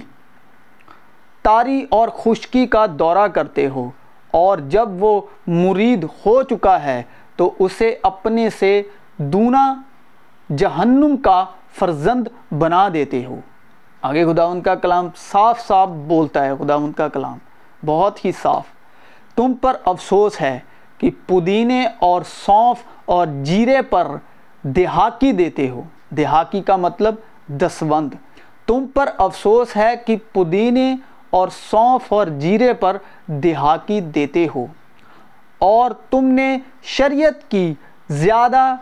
تاری 1.44 1.86
اور 1.90 2.10
خشکی 2.14 2.66
کا 2.66 2.86
دورہ 3.00 3.28
کرتے 3.28 3.68
ہو، 3.68 3.90
اور 4.32 4.58
جب 4.70 5.04
وہ 5.04 5.20
مرید 5.48 6.06
ہو 6.26 6.42
چکا 6.44 6.82
ہے 6.84 7.02
تو 7.36 7.52
اسے 7.60 7.96
اپنے 8.04 8.50
سے 8.50 8.82
دونا 9.18 9.74
جہنم 10.58 11.16
کا 11.18 11.44
فرزند 11.80 12.28
بنا 12.54 12.88
دیتے 12.94 13.26
ہو۔ 13.26 13.40
آگے 14.02 14.26
خدا 14.26 14.44
ان 14.44 14.62
کا 14.62 14.76
کلام 14.76 15.08
صاف 15.32 15.60
صاف 15.60 15.90
بولتا 16.08 16.46
ہے، 16.46 16.52
خدا 16.60 16.76
ان 16.76 16.92
کا 16.92 17.08
کلام 17.08 17.38
بہت 17.86 18.26
ہی 18.26 18.32
صاف۔ 18.42 18.66
تم 19.36 19.54
پر 19.54 19.76
افسوس 19.86 20.42
ہے 20.42 20.58
کہ 20.98 21.10
پودینے 21.27 21.88
اور 22.00 22.22
سونف 22.22 22.84
اور 23.06 23.27
جیرے 23.44 23.82
پر 23.82 24.08
دہاکی 24.63 25.32
دیتے 25.32 25.70
ہو۔ 25.70 25.84
دہاکی 26.12 26.62
کا 26.62 26.75
مطلب 26.75 27.16
دسوند 27.48 28.13
تم 28.66 28.86
پر 28.94 29.10
افسوس 29.18 29.75
ہے 29.77 29.94
کہ 30.06 30.16
پودینے 30.34 30.96
اور 31.30 31.48
سونف 31.48 32.13
اور 32.13 32.27
جیرے 32.27 32.74
پر 32.74 32.98
دہاکی 33.27 34.01
دیتے 34.01 34.48
ہو۔ 34.56 34.66
اور 35.58 35.92
تم 36.10 36.25
نے 36.25 36.58
شریعت 36.84 37.51
کی 37.51 37.74
زیادہ 38.10 38.75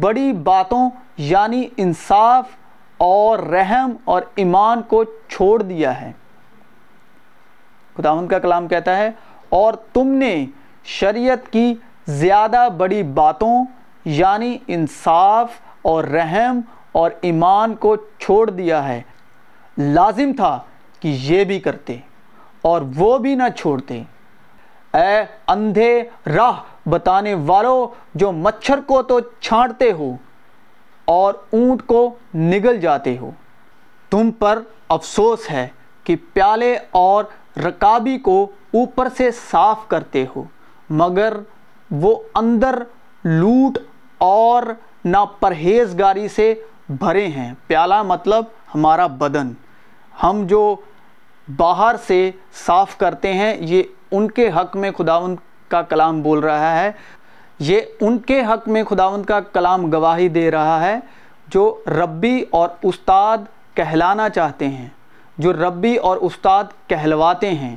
بڑی 0.00 0.32
باتوں 0.32 0.90
یعنی 1.16 1.66
انصاف 1.76 2.48
اور 2.96 3.38
رحم 3.38 3.96
اور 4.04 4.22
ایمان 4.34 4.82
کو 4.82 5.04
چھوڑ 5.04 5.62
دیا 5.62 6.00
ہے۔ 6.00 6.12
خداوند 7.96 8.28
کا 8.28 8.38
کلام 8.38 8.68
کہتا 8.68 8.96
ہے، 8.96 9.10
اور 9.48 9.72
تم 9.92 10.06
نے 10.06 10.46
شریعت 10.84 11.52
کی 11.52 11.74
زیادہ 12.06 12.68
بڑی 12.76 13.02
باتوں 13.02 13.64
یعنی 14.04 14.58
انصاف 14.66 15.52
اور 15.82 16.04
رحم 16.04 16.60
اور 16.92 17.10
ایمان 17.20 17.74
کو 17.74 17.96
چھوڑ 17.96 18.50
دیا 18.50 18.88
ہے۔ 18.88 19.02
لازم 19.78 20.32
تھا 20.36 20.58
کہ 21.00 21.16
یہ 21.20 21.44
بھی 21.44 21.60
کرتے 21.60 21.96
اور 22.62 22.82
وہ 22.96 23.18
بھی 23.18 23.34
نہ 23.34 23.42
چھوڑتے۔ 23.56 24.02
اے 24.94 25.24
اندھے 25.46 26.04
راہ 26.26 26.88
بتانے 26.88 27.34
والوں 27.34 28.00
جو 28.14 28.32
مچھر 28.32 28.80
کو 28.80 29.02
تو 29.02 29.20
چھانٹتے 29.20 29.92
ہو 29.92 30.16
اور 31.04 31.34
اونٹ 31.52 31.82
کو 31.86 32.14
نگل 32.34 32.80
جاتے 32.80 33.18
ہو، 33.18 33.30
تم 34.10 34.30
پر 34.30 34.62
افسوس 34.88 35.50
ہے 35.50 35.68
کہ 36.04 36.16
پیالے 36.32 36.78
اور 36.90 37.24
رکابی 37.56 38.18
کو 38.18 38.44
اوپر 38.74 39.08
سے 39.16 39.30
صاف 39.30 39.88
کرتے 39.88 40.24
ہو۔ 40.36 40.44
مگر 40.92 41.36
وہ 41.90 42.16
اندر 42.34 42.82
لوٹ 43.24 43.78
اور 44.18 44.62
ناپرہیزگاری 45.04 46.28
سے 46.28 46.54
بھرے 46.88 47.26
ہیں۔ 47.26 47.54
پیالہ 47.66 48.02
مطلب 48.02 48.44
ہمارا 48.74 49.06
بدن۔ 49.06 49.52
ہم 50.22 50.46
جو 50.46 50.76
باہر 51.56 51.94
سے 52.06 52.30
صاف 52.66 52.98
کرتے 52.98 53.32
ہیں، 53.32 53.56
یہ 53.60 53.82
ان 54.10 54.30
کے 54.30 54.48
حق 54.48 54.76
میں 54.76 54.90
خداوند 54.90 55.36
کا 55.68 55.82
کلام 55.82 56.22
بول 56.22 56.38
رہا 56.38 56.80
ہے۔ 56.80 56.92
یہ 57.58 57.80
ان 58.00 58.18
کے 58.18 58.40
حق 58.40 58.68
میں 58.68 58.84
خداوند 58.84 59.24
کا 59.24 59.40
کلام 59.40 59.92
گواہی 59.92 60.28
دے 60.28 60.50
رہا 60.50 60.80
ہے 60.80 60.96
جو 61.46 61.82
ربی 61.86 62.44
اور 62.50 62.68
استاد 62.82 63.38
کہلانا 63.74 64.28
چاہتے 64.28 64.68
ہیں۔ 64.68 64.88
جو 65.38 65.52
ربی 65.52 65.96
اور 65.96 66.16
استاد 66.16 66.64
کہلواتے 66.86 67.50
ہیں 67.50 67.76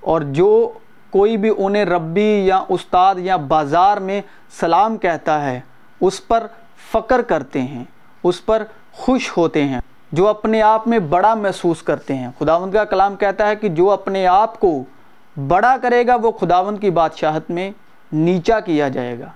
اور 0.00 0.20
جو 0.20 0.72
کوئی 1.10 1.36
بھی 1.36 1.50
انہیں 1.58 1.84
ربی 1.84 2.46
یا 2.46 2.64
استاد 2.68 3.14
یا 3.18 3.36
بازار 3.36 3.96
میں 3.96 4.20
سلام 4.60 4.96
کہتا 4.96 5.50
ہے، 5.50 5.60
اس 6.00 6.26
پر 6.28 6.46
فقر 6.92 7.22
کرتے 7.22 7.60
ہیں، 7.60 7.84
اس 8.22 8.46
پر 8.46 8.62
خوش 8.92 9.36
ہوتے 9.36 9.64
ہیں، 9.64 9.80
جو 10.12 10.28
اپنے 10.28 10.62
آپ 10.62 10.88
میں 10.88 10.98
بڑا 10.98 11.34
محسوس 11.34 11.82
کرتے 11.82 12.14
ہیں۔ 12.14 12.28
خداوند 12.38 12.72
کا 12.72 12.84
کلام 12.84 13.16
کہتا 13.16 13.46
ہے 13.46 13.56
کہ 13.56 13.68
جو 13.68 13.90
اپنے 13.90 14.26
آپ 14.26 14.60
کو 14.60 14.84
بڑا 15.48 15.76
کرے 15.82 16.06
گا، 16.06 16.14
وہ 16.14 16.30
خداوند 16.30 16.78
کی 16.80 16.90
بادشاہت 16.90 17.50
میں 17.50 17.70
نیچا 18.12 18.60
کیا 18.60 18.88
جائے 18.88 19.18
گا۔ 19.18 19.30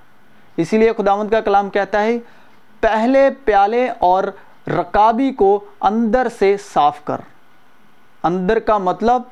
اسی 0.57 0.79
لیے 0.79 0.93
خداوند 0.97 1.31
کا 1.31 1.41
کلام 1.41 1.71
کہتا 1.71 2.03
ہے، 2.03 2.19
پہلے 2.81 3.31
پیالے 3.45 3.89
اور 3.99 4.25
رکابی 4.67 5.33
کو 5.33 5.65
اندر 5.81 6.27
سے 6.39 6.57
صاف 6.75 7.05
کر۔ 7.05 7.21
اندر 8.23 8.59
کا 8.59 8.79
مطلب 8.79 9.23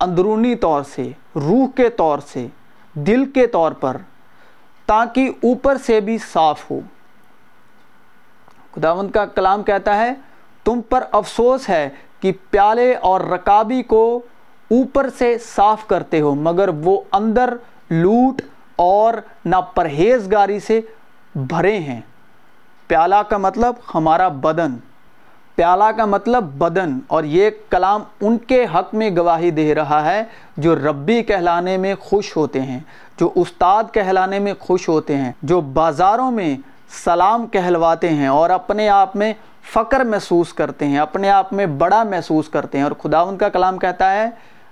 اندرونی 0.00 0.54
طور 0.54 0.82
سے، 0.82 1.10
روح 1.34 1.66
کے 1.76 1.90
طور 1.90 2.18
سے، 2.18 2.46
دل 2.94 3.30
کے 3.30 3.46
طور 3.46 3.72
پر، 3.72 3.96
تاکہ 4.86 5.30
اوپر 5.42 5.76
سے 5.86 6.00
بھی 6.00 6.18
صاف 6.18 6.70
ہو۔ 6.70 6.80
خداوند 8.74 9.10
کا 9.10 9.24
کلام 9.26 9.62
کہتا 9.62 9.96
ہے، 9.96 10.12
تم 10.64 10.80
پر 10.88 11.04
افسوس 11.12 11.68
ہے 11.68 11.88
کہ 12.20 12.32
پیالے 12.50 12.94
اور 12.94 13.20
رکابی 13.20 13.82
کو 13.82 14.20
اوپر 14.70 15.10
سے 15.18 15.38
صاف 15.38 15.86
کرتے 15.86 16.20
ہو، 16.20 16.34
مگر 16.34 16.68
وہ 16.68 17.00
اندر 17.12 17.54
لوٹ 17.90 18.42
اور 18.76 19.14
ناپرہیزگاری 19.44 20.60
سے 20.60 20.80
بھرے 21.34 21.78
ہیں۔ 21.78 22.00
پیالہ 22.86 23.22
کا 23.28 23.36
مطلب 23.36 23.74
ہمارا 23.94 24.28
بدن۔ 24.28 24.76
پیالہ 25.58 25.84
کا 25.96 26.04
مطلب 26.04 26.44
بدن، 26.58 26.98
اور 27.06 27.24
یہ 27.24 27.50
کلام 27.70 28.02
ان 28.20 28.36
کے 28.38 28.64
حق 28.74 28.94
میں 28.94 29.10
گواہی 29.16 29.50
دے 29.50 29.74
رہا 29.74 30.04
ہے 30.04 30.22
جو 30.56 30.74
ربی 30.76 31.22
کہلانے 31.22 31.76
میں 31.76 31.94
خوش 32.00 32.36
ہوتے 32.36 32.60
ہیں، 32.62 32.78
جو 33.20 33.30
استاد 33.34 33.84
کہلانے 33.92 34.38
میں 34.38 34.52
خوش 34.60 34.88
ہوتے 34.88 35.16
ہیں، 35.16 35.32
جو 35.42 35.60
بازاروں 35.74 36.30
میں 36.30 36.56
سلام 37.04 37.46
کہلواتے 37.46 38.08
ہیں 38.08 38.26
اور 38.26 38.50
اپنے 38.50 38.88
آپ 38.88 39.16
میں 39.16 39.32
فقر 39.72 40.04
محسوس 40.04 40.52
کرتے 40.52 40.86
ہیں، 40.86 40.98
اپنے 40.98 41.30
آپ 41.30 41.52
میں 41.52 41.66
بڑا 41.78 42.02
محسوس 42.04 42.48
کرتے 42.48 42.78
ہیں۔ 42.78 42.84
اور 42.84 42.92
خدا 42.92 43.20
ان 43.20 43.36
کا 43.36 43.48
کلام 43.48 43.78
کہتا 43.78 44.12
ہے، 44.12 44.28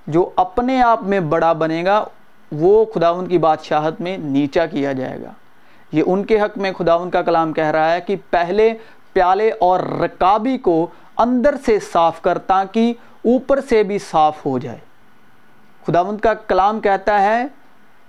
جو 0.06 0.28
اپنے 0.36 0.80
آپ 0.82 1.02
میں 1.02 1.20
بڑا 1.20 1.52
بنے 1.52 1.84
گا، 1.84 2.04
وہ 2.52 2.84
خداون 2.94 3.26
کی 3.26 3.38
بادشاہت 3.38 4.00
میں 4.00 4.16
نیچا 4.18 4.66
کیا 4.66 4.92
جائے 4.92 5.20
گا۔ 5.22 5.32
یہ 5.92 6.02
ان 6.06 6.24
کے 6.24 6.40
حق 6.40 6.56
میں 6.58 6.72
خداون 6.72 7.10
کا 7.10 7.22
کلام 7.22 7.52
کہہ 7.52 7.70
رہا 7.70 7.92
ہے 7.92 8.00
کہ 8.00 8.16
پہلے 8.30 8.72
پیالے 9.16 9.50
اور 9.60 9.80
رکابی 9.80 10.58
کو 10.58 10.86
اندر 11.16 11.54
سے 11.66 11.78
صاف 11.92 12.22
کر 12.22 12.38
تاکہ 12.38 12.94
اوپر 13.24 13.60
سے 13.60 13.82
بھی 13.82 13.98
صاف 13.98 14.46
ہو 14.46 14.58
جائے۔ 14.58 14.78
خداوند 15.86 16.20
کا 16.20 16.34
کلام 16.34 16.80
کہتا 16.80 17.22
ہے، 17.22 17.44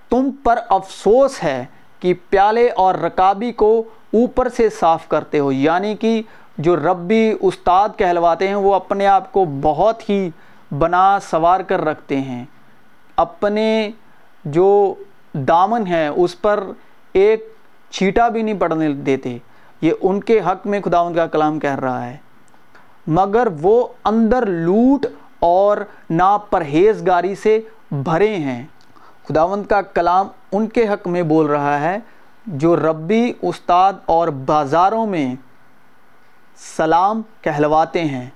تم 0.10 0.30
پر 0.44 0.60
افسوس 0.70 1.44
ہے 1.44 1.66
کہ 2.00 2.14
پیالے 2.30 2.70
اور 2.70 2.96
رکابی 2.96 3.52
کو 3.52 3.84
اوپر 4.14 4.50
سے 4.50 4.70
صاف 4.70 5.08
کرتے 5.08 5.40
ہو۔ 5.40 5.52
یعنی 5.52 5.96
کہ 5.96 6.22
جو 6.58 6.76
ربی 6.76 7.34
استاد 7.42 7.90
کہلواتے 7.98 8.48
ہیں، 8.48 8.56
وہ 8.56 8.74
اپنے 8.74 9.08
آپ 9.08 9.32
کو 9.32 9.46
بہت 9.62 10.10
ہی 10.10 10.30
بنا 10.72 11.20
سوار 11.20 11.60
کر 11.60 11.82
رکھتے 11.82 12.22
ہیں۔ 12.22 12.46
اپنے 13.16 13.92
جو 14.46 14.94
دامن 15.34 15.88
ہے 15.88 16.08
اس 16.08 16.42
پر 16.42 16.64
ایک 17.14 17.54
چھیٹا 17.92 18.28
بھی 18.28 18.42
نہیں 18.42 18.60
پڑنے 18.60 18.94
دیتے۔ 18.94 19.38
یہ 19.82 19.92
ان 20.02 20.22
کے 20.22 20.40
حق 20.40 20.68
میں 20.68 20.82
خداوند 20.82 21.16
کا 21.16 21.28
کلام 21.28 21.60
کہہ 21.60 21.76
رہا 21.76 22.06
ہے۔ 22.06 22.18
مگر 23.08 23.48
وہ 23.62 23.88
اندر 24.06 24.46
لوٹ 24.46 25.06
اور 25.40 25.78
ناپرہیزگاری 26.10 27.36
سے 27.36 27.60
بھرے 27.92 28.36
ہیں۔ 28.36 28.66
خداوند 29.28 29.66
کا 29.66 29.82
کلام 29.82 30.28
ان 30.52 30.68
کے 30.68 30.88
حق 30.88 31.08
میں 31.08 31.24
بول 31.24 31.46
رہا 31.46 31.80
ہے 31.80 31.98
جو 32.46 32.76
ربی، 32.76 33.34
استاد 33.42 33.94
اور 34.06 34.28
بازاروں 34.28 35.06
میں 35.06 35.36
سلام 36.78 37.22
کہلواتے 37.42 38.06
ہیں۔ 38.06 38.30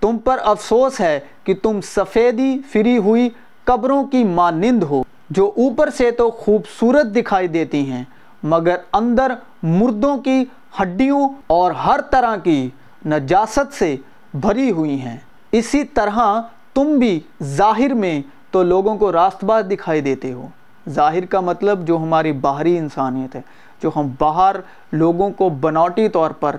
تم 0.00 0.18
پر 0.18 0.38
افسوس 0.42 1.00
ہے 1.00 1.20
کہ 1.44 1.54
تم 1.62 1.80
سفیدی، 1.80 2.58
فری 2.72 2.98
ہوئی 2.98 3.28
قبروں 3.64 4.04
کی 4.04 4.24
مانند 4.24 4.82
ہو، 4.82 5.02
جو 5.30 5.52
اوپر 5.56 5.90
سے 5.90 6.10
تو 6.10 6.30
خوبصورت 6.30 7.06
دکھائی 7.06 7.48
دیتی 7.48 7.90
ہیں، 7.90 8.04
مگر 8.42 8.76
اندر 8.92 9.32
مردوں 9.62 10.16
کی 10.16 10.44
ہڈیوں 10.80 11.28
اور 11.46 11.70
ہر 11.70 12.00
طرح 12.10 12.36
کی 12.36 12.70
نجاست 13.06 13.72
سے 13.72 13.96
بھری 14.34 14.70
ہوئی 14.70 15.00
ہیں۔ 15.00 15.16
اسی 15.52 15.84
طرح 15.84 16.40
تم 16.74 16.98
بھی 16.98 17.20
ظاہر 17.42 17.94
میں 17.94 18.20
تو 18.50 18.62
لوگوں 18.62 18.96
کو 18.96 19.12
راست 19.12 19.44
باز 19.44 19.64
دکھائی 19.70 20.00
دیتے 20.00 20.32
ہو۔ 20.32 20.46
ظاہر 20.88 21.26
کا 21.26 21.40
مطلب 21.40 21.86
جو 21.86 21.96
ہماری 21.96 22.32
باہری 22.32 22.78
انسانیت 22.78 23.34
ہے، 23.34 23.40
جو 23.82 23.90
ہم 23.96 24.08
باہر 24.20 24.56
لوگوں 24.92 25.30
کو 25.30 25.48
بناوٹی 25.48 26.08
طور 26.08 26.30
پر 26.30 26.56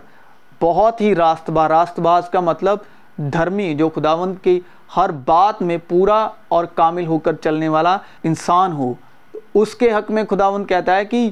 بہت 0.62 1.02
ہی 1.02 1.16
راست 1.16 1.50
باز 1.50 1.72
راست 1.72 2.00
باز 2.00 2.30
کا 2.30 2.40
مطلب 2.40 2.78
دھرمی، 3.18 3.74
جو 3.76 3.90
خداوند 3.90 4.36
کی 4.44 4.60
ہر 4.98 5.10
بات 5.26 5.62
میں 5.62 5.78
پورا 5.88 6.28
اور 6.48 6.66
کامل 6.66 7.06
ہو 7.06 7.18
کر 7.18 7.34
چلنے 7.34 7.68
والا 7.68 7.98
انسان 8.24 8.72
ہو۔ 8.72 8.94
اس 9.54 9.76
کے 9.76 9.92
حق 9.94 10.12
میں 10.12 10.24
خداوند 10.30 10.66
کہتا 10.68 10.96
ہے 10.96 11.06
کہ 11.06 11.30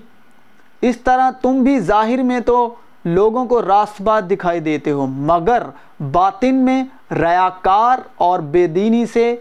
اس 0.81 0.97
طرح 0.97 1.31
تم 1.41 1.63
بھی 1.63 1.79
ظاہر 1.79 2.23
میں 2.23 2.39
تو 2.39 2.75
لوگوں 3.05 3.45
کو 3.45 3.61
راست 3.61 4.01
بات 4.01 4.31
دکھائی 4.31 4.59
دیتے 4.59 4.91
ہو، 4.91 5.05
مگر 5.05 5.63
باطن 6.11 6.55
میں 6.55 6.83
ریاکار 7.11 7.99
اور 8.15 8.39
بے 8.39 8.67
دینی 8.67 9.05
سے 9.05 9.35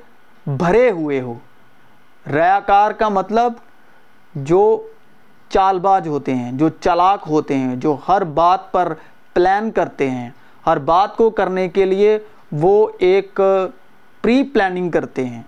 بھرے 0.46 0.90
ہوئے 0.90 1.20
ہو۔ 1.20 1.34
ریاکار 2.32 2.90
کا 2.90 3.08
مطلب 3.08 3.52
جو 4.34 4.88
چال 5.48 5.78
باز 5.78 6.06
ہوتے 6.06 6.34
ہیں، 6.34 6.52
جو 6.52 6.68
چلاک 6.68 7.24
ہوتے 7.28 7.58
ہیں، 7.58 7.76
جو 7.76 7.96
ہر 8.08 8.24
بات 8.24 8.72
پر 8.72 8.92
پلان 9.34 9.70
کرتے 9.70 10.10
ہیں۔ 10.10 10.30
ہر 10.66 10.78
بات 10.78 11.16
کو 11.16 11.30
کرنے 11.30 11.68
کے 11.68 11.84
لیے 11.84 12.18
وہ 12.52 12.88
ایک 12.98 13.40
پری 14.22 14.42
پلاننگ 14.42 14.90
کرتے 14.90 15.26
ہیں۔ 15.26 15.42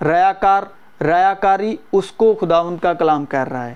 ریاکار 0.00 0.62
ریاکاری 1.00 1.76
اس 1.92 2.12
کو 2.12 2.34
خداوند 2.40 2.78
کا 2.82 2.92
کلام 2.92 3.24
کر 3.24 3.50
رہا 3.50 3.66
ہے۔ 3.66 3.74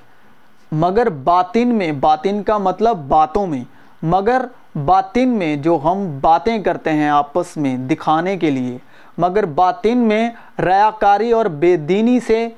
مگر 0.76 1.09
باطن 1.09 1.69
میں، 1.69 1.93
باطن 1.93 2.43
کا 2.43 2.59
مطلب 2.59 2.97
باتوں 2.97 3.47
میں۔ 3.47 3.64
مگر 4.02 4.45
باطن 4.85 5.28
میں 5.28 5.57
جو 5.57 5.78
ہم 5.85 6.19
باتیں 6.21 6.59
کرتے 6.59 6.93
ہیں 6.93 7.09
آپس 7.09 7.57
میں 7.57 7.76
دکھانے 7.76 8.37
کے 8.37 8.50
لیے۔ 8.50 8.78
مگر 9.19 9.45
باطن 9.45 9.99
میں 9.99 10.31
ریاکاری 10.59 11.33
اور 11.33 11.47
بے 11.47 11.76
دینی 11.76 12.21
سے 12.21 12.49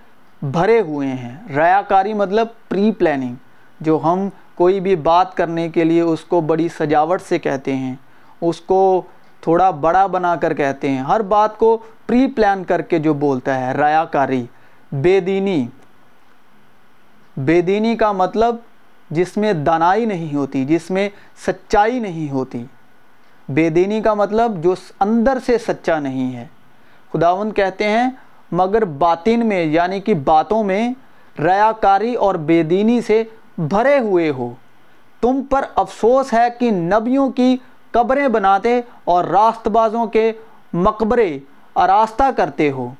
بھرے 0.43 0.81
ہوئے 0.81 1.09
ہیں۔ 1.09 1.37
ریاکاری 1.57 2.15
مطلب 2.15 2.47
پری 2.69 2.93
پلاننگ 2.93 3.35
جو 3.81 3.99
ہم 4.05 4.29
کوئی 4.55 4.81
بھی 4.81 4.97
بات 4.97 5.35
کرنے 5.35 5.69
کے 5.69 5.85
لیے 5.85 6.01
اس 6.01 6.21
کو 6.21 6.41
بڑی 6.41 6.69
سجاوٹ 6.69 7.23
سے 7.23 7.39
کہتے 7.39 7.77
ہیں۔ 7.77 7.95
اس 8.41 8.61
کو 8.61 9.03
تھوڑا 9.41 9.71
بڑا 9.71 10.07
بنا 10.07 10.37
کر 10.37 10.55
کہتے 10.55 10.91
ہیں۔ 10.91 10.99
ہر 10.99 11.23
بات 11.23 11.59
کو 11.59 11.79
پری 12.07 12.27
پلان 12.27 12.65
کر 12.65 12.83
کے 12.83 12.99
جو 12.99 13.15
بولتا 13.15 13.61
ہے 13.61 13.73
ریاکاری 13.73 14.47
بے 14.93 15.21
دینی۔ 15.21 15.67
بے 17.37 17.61
دینی 17.61 17.97
کا 17.97 18.13
مطلب 18.13 18.57
جس 19.11 19.37
میں 19.37 19.53
دانائی 19.53 20.05
نہیں 20.05 20.35
ہوتی، 20.35 20.65
جس 20.65 20.91
میں 20.91 21.09
سچائی 21.47 21.99
نہیں 21.99 22.31
ہوتی۔ 22.31 22.65
بے 23.49 23.69
دینی 23.69 24.01
کا 24.01 24.15
مطلب 24.15 24.63
جو 24.63 24.75
اندر 25.01 25.39
سے 25.47 25.59
سچا 25.59 25.99
نہیں 25.99 26.37
ہے۔ 26.37 26.47
خداون 27.13 27.53
کہتے 27.53 27.89
ہیں، 27.89 28.11
مگر 28.53 28.85
باطن 28.85 29.47
میں 29.47 29.65
یعنی 29.65 30.01
کہ 30.01 30.15
باتوں 30.15 30.65
میں 30.65 30.95
ریاکاری 31.39 32.15
اور 32.15 32.35
بے 32.35 32.63
دینی 32.63 33.01
سے 33.01 33.25
بھرے 33.59 33.99
ہوئے 33.99 34.31
ہو۔ 34.31 34.55
تم 35.21 35.43
پر 35.51 35.63
افسوس 35.75 36.33
ہے 36.33 36.49
کہ 36.59 36.71
نبیوں 36.71 37.31
کی 37.31 37.57
قبریں 37.91 38.29
بناتے 38.29 38.81
اور 39.05 39.25
راست 39.25 39.69
بازوں 39.69 40.07
کے 40.07 40.33
مقبرے 40.73 41.39
آراستہ 41.75 42.31
کرتے 42.37 42.71
ہو۔ 42.71 42.95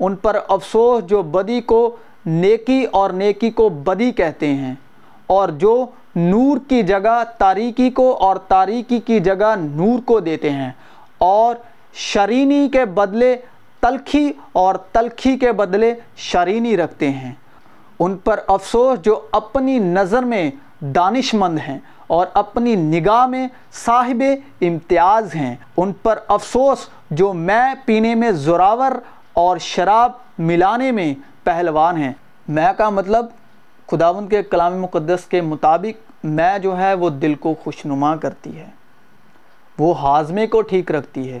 ان 0.00 0.16
پر 0.16 0.36
افسوس 0.48 1.04
جو 1.04 1.22
بدی 1.22 1.60
کو 1.60 1.96
نیکی 2.26 2.84
اور 2.92 3.10
نیکی 3.12 3.50
کو 3.50 3.68
بدی 3.84 4.10
کہتے 4.12 4.52
ہیں، 4.54 4.74
اور 5.28 5.48
جو 5.58 5.74
نور 6.16 6.58
کی 6.68 6.82
جگہ 6.82 7.22
تاریکی 7.38 7.90
کو 7.90 8.12
اور 8.20 8.36
تاریکی 8.48 8.98
کی 9.00 9.18
جگہ 9.20 9.54
نور 9.58 9.98
کو 10.06 10.18
دیتے 10.20 10.50
ہیں، 10.50 10.70
اور 11.18 11.54
شرینی 11.94 12.68
کے 12.68 12.84
بدلے 12.84 13.34
تلخی 13.82 14.30
اور 14.52 14.74
تلخی 14.92 15.36
کے 15.38 15.52
بدلے 15.52 15.94
شرینی 16.22 16.76
رکھتے 16.76 17.10
ہیں۔ 17.10 17.32
ان 18.00 18.16
پر 18.16 18.40
افسوس 18.48 18.98
جو 19.04 19.20
اپنی 19.32 19.78
نظر 19.78 20.22
میں 20.24 20.50
دانش 20.94 21.32
مند 21.34 21.58
ہیں 21.68 21.78
اور 22.06 22.26
اپنی 22.34 22.74
نگاہ 22.76 23.26
میں 23.26 23.46
صاحب 23.84 24.22
امتیاز 24.60 25.34
ہیں۔ 25.34 25.54
ان 25.76 25.92
پر 26.02 26.18
افسوس 26.28 26.86
جو 27.10 27.32
میں 27.32 27.74
پینے 27.84 28.14
میں 28.14 28.30
زوراور 28.38 28.92
اور 29.32 29.58
شراب 29.62 30.12
ملانے 30.40 30.90
میں 30.92 31.12
پہلوان 31.50 31.96
ہیں۔ 31.96 32.12
میں 32.48 32.72
کا 32.76 32.90
مطلب 32.90 33.26
خداون 33.86 34.28
کے 34.28 34.42
کلام 34.42 34.80
مقدس 34.82 35.24
کے 35.24 35.40
مطابق 35.40 36.10
میں 36.24 36.58
جو 36.58 36.78
ہے 36.78 36.94
وہ 36.94 37.10
دل 37.10 37.34
کو 37.34 37.54
خوشنما 37.64 38.16
کرتی 38.16 38.58
ہے۔ 38.58 38.66
وہ 39.78 40.00
ہاضمے 40.00 40.46
کو 40.46 40.62
ٹھیک 40.62 40.90
رکھتی 40.90 41.32
ہے۔ 41.32 41.38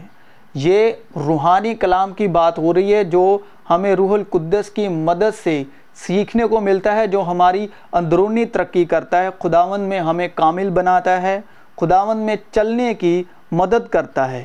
یہ 0.54 0.92
روحانی 1.16 1.74
کلام 1.74 2.12
کی 2.12 2.28
بات 2.28 2.58
ہو 2.58 2.74
رہی 2.74 2.94
ہے 2.94 3.04
جو 3.04 3.38
ہمیں 3.70 3.94
روح 3.94 4.14
القدس 4.14 4.70
کی 4.70 4.88
مدد 4.88 5.42
سے 5.44 5.64
سیکھنے 5.94 6.44
کو 6.44 6.60
ملتا 6.60 6.96
ہے، 6.96 7.06
جو 7.06 7.22
ہماری 7.22 7.66
اندرونی 7.92 8.44
ترقی 8.44 8.84
کرتا 8.84 9.22
ہے۔ 9.22 9.28
خداون 9.38 9.80
میں 9.80 10.00
ہمیں 10.00 10.28
کامل 10.34 10.70
بناتا 10.70 11.22
ہے۔ 11.22 11.40
خداون 11.80 12.16
میں 12.16 12.36
چلنے 12.52 12.94
کی 12.94 13.24
مدد 13.52 13.88
کرتا 13.88 14.30
ہے۔ 14.30 14.44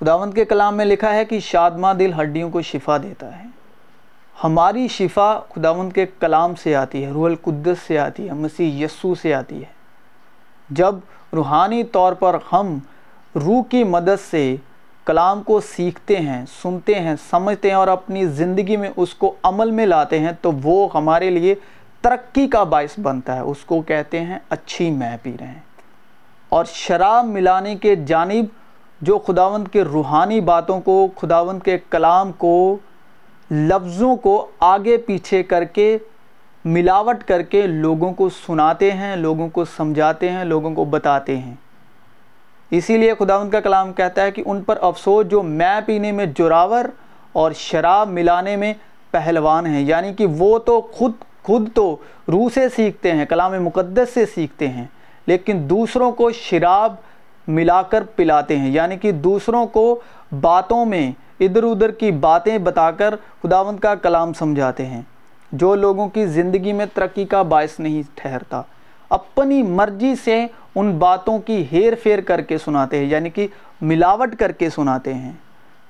خداون 0.00 0.30
کے 0.30 0.44
کلام 0.44 0.76
میں 0.76 0.84
لکھا 0.84 1.14
ہے 1.14 1.24
کہ 1.24 1.40
شادمہ 1.40 1.88
دل 1.98 2.10
ہڈیوں 2.20 2.50
کو 2.50 2.62
شفا 2.62 2.96
دیتا 2.96 3.38
ہے۔ 3.38 3.59
ہماری 4.44 4.88
شفا 4.88 5.40
خداون 5.54 5.90
کے 5.90 6.06
کلام 6.20 6.54
سے 6.54 6.76
آتی 6.76 7.04
ہے، 7.04 7.10
روح 7.10 7.26
القدس 7.26 7.76
سے 7.86 7.98
آتی 7.98 8.28
ہے، 8.28 8.32
مسیح 8.32 8.84
یسو 8.84 9.14
سے 9.14 9.34
آتی 9.34 9.60
ہے۔ 9.60 9.68
جب 10.70 10.94
روحانی 11.32 11.84
طور 11.84 12.12
پر 12.12 12.36
ہم 12.52 12.78
روح 13.34 13.62
کی 13.70 13.84
مدد 13.84 14.30
سے 14.30 14.56
کلام 15.04 15.42
کو 15.42 15.60
سیکھتے 15.60 16.16
ہیں، 16.16 16.44
سنتے 16.62 16.94
ہیں، 16.94 17.14
سمجھتے 17.30 17.68
ہیں 17.68 17.74
اور 17.74 17.88
اپنی 17.88 18.26
زندگی 18.26 18.76
میں 18.76 18.90
اس 18.96 19.14
کو 19.14 19.34
عمل 19.42 19.70
میں 19.70 19.86
لاتے 19.86 20.18
ہیں، 20.18 20.32
تو 20.40 20.52
وہ 20.62 20.88
ہمارے 20.94 21.30
لیے 21.30 21.54
ترقی 22.00 22.48
کا 22.48 22.62
باعث 22.62 22.98
بنتا 22.98 23.34
ہے۔ 23.36 23.40
اس 23.40 23.64
کو 23.66 23.82
کہتے 23.82 24.20
ہیں 24.20 24.38
اچھی 24.50 24.90
میں 24.90 25.16
پی 25.22 25.36
رہے 25.40 25.46
ہیں۔ 25.46 25.60
اور 26.48 26.64
شراب 26.64 27.24
ملانے 27.24 27.76
کے 27.76 27.96
جانب 27.96 28.44
جو 29.00 29.18
خداوند 29.18 29.68
کے 29.68 29.82
روحانی 29.82 30.40
باتوں 30.40 30.80
کو، 30.80 31.08
خداوند 31.16 31.62
کے 31.62 31.78
کلام 31.90 32.32
کو 32.32 32.78
لفظوں 33.50 34.16
کو 34.16 34.46
آگے 34.60 34.96
پیچھے 34.96 35.42
کر 35.42 35.64
کے، 35.64 35.98
ملاوٹ 36.64 37.24
کر 37.24 37.42
کے 37.42 37.66
لوگوں 37.66 38.12
کو 38.12 38.28
سناتے 38.28 38.92
ہیں، 38.92 39.16
لوگوں 39.16 39.48
کو 39.48 39.64
سمجھاتے 39.64 40.30
ہیں، 40.30 40.44
لوگوں 40.44 40.74
کو 40.74 40.84
بتاتے 40.84 41.38
ہیں۔ 41.38 41.54
اسی 42.70 42.98
لیے 42.98 43.14
خداوند 43.18 43.50
کا 43.50 43.60
کلام 43.60 43.92
کہتا 43.92 44.22
ہے 44.22 44.30
کہ 44.30 44.42
ان 44.46 44.62
پر 44.62 44.78
افسوس، 44.80 45.26
جو 45.26 45.42
میں 45.42 45.80
پینے 45.86 46.12
میں 46.12 46.26
جراور 46.26 46.84
اور 47.32 47.52
شراب 47.52 48.08
ملانے 48.08 48.56
میں 48.56 48.74
پہلوان 49.10 49.66
ہیں۔ 49.66 49.80
یعنی 49.80 50.14
کہ 50.14 50.26
وہ 50.26 50.58
تو 50.58 50.80
خود 50.80 51.12
خود 51.42 51.68
تو 51.74 51.96
روح 52.28 52.48
سے 52.54 52.68
سیکھتے 52.68 53.12
ہیں، 53.12 53.26
کلام 53.26 53.64
مقدس 53.64 54.08
سے 54.14 54.26
سیکھتے 54.26 54.68
ہیں، 54.68 54.84
لیکن 55.26 55.70
دوسروں 55.70 56.12
کو 56.12 56.30
شراب 56.30 56.94
ملا 57.48 57.82
کر 57.82 58.02
پلاتے 58.16 58.58
ہیں۔ 58.58 58.70
یعنی 58.70 58.96
کہ 58.96 59.12
دوسروں 59.12 59.66
کو 59.66 60.00
باتوں 60.40 60.84
میں 60.84 61.12
ادھر 61.40 61.62
ادھر 61.62 61.90
کی 61.90 62.10
باتیں 62.10 62.58
بتا 62.58 62.90
کر 62.90 63.14
خداوند 63.42 63.78
کا 63.78 63.94
کلام 63.94 64.32
سمجھاتے 64.32 64.86
ہیں۔ 64.86 65.02
جو 65.52 65.74
لوگوں 65.74 66.08
کی 66.08 66.26
زندگی 66.26 66.72
میں 66.72 66.86
ترقی 66.94 67.24
کا 67.24 67.42
باعث 67.42 67.80
نہیں 67.80 68.02
ٹھہرتا، 68.14 68.62
اپنی 69.08 69.62
مرضی 69.62 70.14
سے 70.24 70.46
ان 70.74 70.98
باتوں 70.98 71.38
کی 71.38 71.64
ہیر 71.72 71.92
فیر 72.02 72.20
کر 72.20 72.40
کے 72.40 72.58
سناتے 72.58 72.98
ہیں 72.98 73.06
یعنی 73.06 73.30
کہ 73.30 73.46
ملاوٹ 73.80 74.36
کر 74.36 74.52
کے 74.52 74.70
سناتے 74.70 75.14
ہیں۔ 75.14 75.32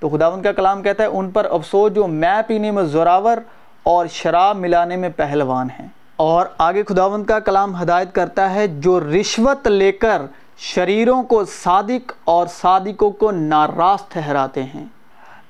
تو 0.01 0.09
خداوند 0.09 0.43
کا 0.43 0.53
کلام 0.53 0.83
کہتا 0.83 1.03
ہے، 1.03 1.09
ان 1.09 1.31
پر 1.31 1.47
افسوس 1.51 1.93
جو 1.93 2.07
میں 2.07 2.43
پینے 2.47 2.71
میں 2.71 2.83
زوراور 2.83 3.37
اور 3.83 4.07
شراب 4.07 4.57
ملانے 4.57 4.97
میں 4.97 5.09
پہلوان 5.17 5.69
ہیں۔ 5.81 5.89
اور 6.17 6.47
آگے 6.59 6.83
خداوند 6.83 7.25
کا 7.25 7.39
کلام 7.39 7.83
ہدایت 7.83 8.13
کرتا 8.13 8.55
ہے، 8.55 8.67
جو 8.67 9.01
رشوت 9.01 9.67
لے 9.67 9.93
کر 9.93 10.23
شریروں 10.59 11.23
کو 11.23 11.45
صادق 11.45 12.13
اور 12.25 12.47
صادقوں 12.47 13.11
کو 13.11 13.31
ناراض 13.31 13.99
ٹھہراتے 14.09 14.63
ہیں۔ 14.63 14.87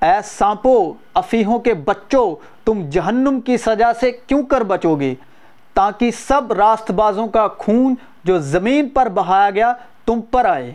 اے 0.02 0.20
سانپو 0.24 0.92
افیہوں 1.14 1.58
کے 1.58 1.74
بچوں، 1.74 2.36
تم 2.64 2.88
جہنم 2.90 3.40
کی 3.40 3.56
سزا 3.56 3.92
سے 4.00 4.12
کیوں 4.12 4.42
کر 4.42 4.60
بچو 4.60 4.94
گے؟ 4.94 5.14
تاکہ 5.74 6.10
سب 6.10 6.52
راست 6.52 6.90
بازوں 6.90 7.26
کا 7.26 7.48
خون 7.58 7.94
جو 8.24 8.38
زمین 8.38 8.88
پر 8.88 9.08
بہایا 9.08 9.50
گیا، 9.50 9.72
تم 10.06 10.20
پر 10.20 10.44
آئے۔ 10.44 10.72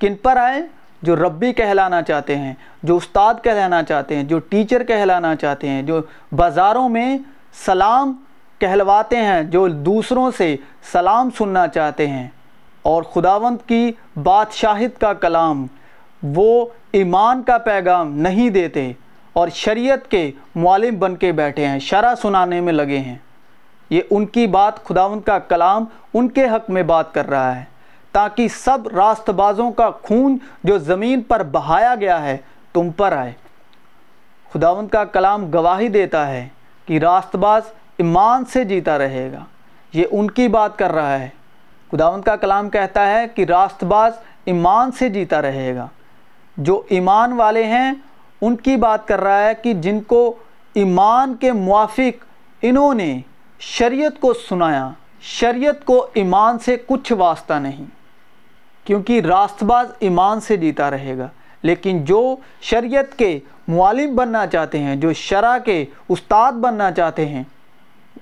کن 0.00 0.14
پر 0.14 0.36
آئے؟ 0.36 0.62
جو 1.02 1.16
ربی 1.16 1.52
کہلانا 1.52 2.02
چاہتے 2.02 2.36
ہیں، 2.36 2.54
جو 2.82 2.96
استاد 2.96 3.34
کہلانا 3.42 3.82
چاہتے 3.82 4.16
ہیں، 4.16 4.24
جو 4.24 4.38
ٹیچر 4.38 4.84
کہلانا 4.84 5.36
چاہتے 5.36 5.68
ہیں، 5.68 5.82
جو 5.82 6.00
بازاروں 6.32 6.88
میں 6.88 7.18
سلام 7.66 8.12
کہلواتے 8.58 9.16
ہیں، 9.16 9.42
جو 9.42 9.68
دوسروں 9.68 10.30
سے 10.36 10.56
سلام 10.92 11.28
سننا 11.38 11.68
چاہتے 11.68 12.06
ہیں۔ 12.06 12.28
اور 12.82 13.02
خداوند 13.02 13.68
کی 13.68 13.92
بادشاہت 14.22 15.00
کا 15.00 15.12
کلام 15.12 15.66
وہ 16.22 16.66
ایمان 16.92 17.42
کا 17.42 17.58
پیغام 17.58 18.12
نہیں 18.12 18.50
دیتے 18.50 18.92
اور 19.32 19.48
شریعت 19.48 20.10
کے 20.10 20.30
معلم 20.54 20.98
بن 20.98 21.16
کے 21.16 21.32
بیٹھے 21.32 21.66
ہیں، 21.66 21.78
شرح 21.78 22.14
سنانے 22.14 22.60
میں 22.60 22.72
لگے 22.72 22.98
ہیں۔ 22.98 23.16
یہ 23.90 24.00
ان 24.10 24.26
کی 24.26 24.46
بات 24.46 24.84
خداوند 24.84 25.20
کا 25.20 25.38
کلام 25.38 25.84
ان 26.14 26.28
کے 26.28 26.44
حق 26.44 26.70
میں 26.70 26.82
بات 26.82 27.14
کر 27.14 27.28
رہا 27.28 27.56
ہے۔ 27.56 27.64
تاکہ 28.12 28.48
سب 28.48 28.78
راست 28.88 29.30
بازوں 29.30 29.70
کا 29.70 29.90
خون 29.90 30.38
جو 30.64 30.78
زمین 30.78 31.20
پر 31.20 31.42
بہایا 31.42 31.94
گیا 31.94 32.24
ہے، 32.24 32.36
تم 32.72 32.90
پر 32.90 33.12
آئے۔ 33.12 33.32
خداوند 34.54 34.88
کا 34.88 35.04
کلام 35.04 35.50
گواہی 35.54 35.88
دیتا 35.88 36.26
ہے 36.26 36.48
کہ 36.86 36.98
راست 36.98 37.36
باز 37.36 37.62
ایمان 37.96 38.44
سے 38.44 38.64
جیتا 38.64 38.98
رہے 38.98 39.32
گا۔ 39.32 39.44
یہ 39.92 40.04
ان 40.10 40.30
کی 40.30 40.48
بات 40.48 40.78
کر 40.78 40.92
رہا 40.92 41.18
ہے۔ 41.18 41.28
خداوند 41.92 42.22
کا 42.22 42.36
کلام 42.36 42.70
کہتا 42.70 43.10
ہے 43.10 43.28
کہ 43.28 43.44
راست 43.44 43.84
باز 43.84 44.12
ایمان 44.44 44.92
سے 44.92 45.08
جیتا 45.08 45.42
رہے 45.42 45.76
گا۔ 45.76 45.86
جو 46.58 46.82
ایمان 46.88 47.32
والے 47.32 47.64
ہیں، 47.64 47.92
ان 48.40 48.56
کی 48.56 48.76
بات 48.76 49.08
کر 49.08 49.20
رہا 49.20 49.48
ہے 49.48 49.54
کہ 49.62 49.72
جن 49.74 50.00
کو 50.00 50.34
ایمان 50.74 51.34
کے 51.34 51.52
موافق 51.52 52.24
انہوں 52.62 52.94
نے 52.94 53.20
شریعت 53.60 54.20
کو 54.20 54.32
سنایا، 54.34 54.90
شریعت 55.20 55.84
کو 55.84 56.06
ایمان 56.14 56.58
سے 56.58 56.76
کچھ 56.86 57.12
واسطہ 57.12 57.54
نہیں، 57.54 57.84
کیونکہ 58.84 59.20
راست 59.20 59.64
باز 59.64 59.86
ایمان 60.00 60.40
سے 60.40 60.56
جیتا 60.56 60.90
رہے 60.90 61.18
گا۔ 61.18 61.28
لیکن 61.62 62.04
جو 62.04 62.36
شریعت 62.60 63.18
کے 63.18 63.38
معالم 63.68 64.16
بننا 64.16 64.46
چاہتے 64.46 64.78
ہیں، 64.78 64.96
جو 64.96 65.12
شرع 65.12 65.58
کے 65.58 65.84
استاد 66.08 66.52
بننا 66.52 66.90
چاہتے 66.90 67.26
ہیں، 67.26 67.42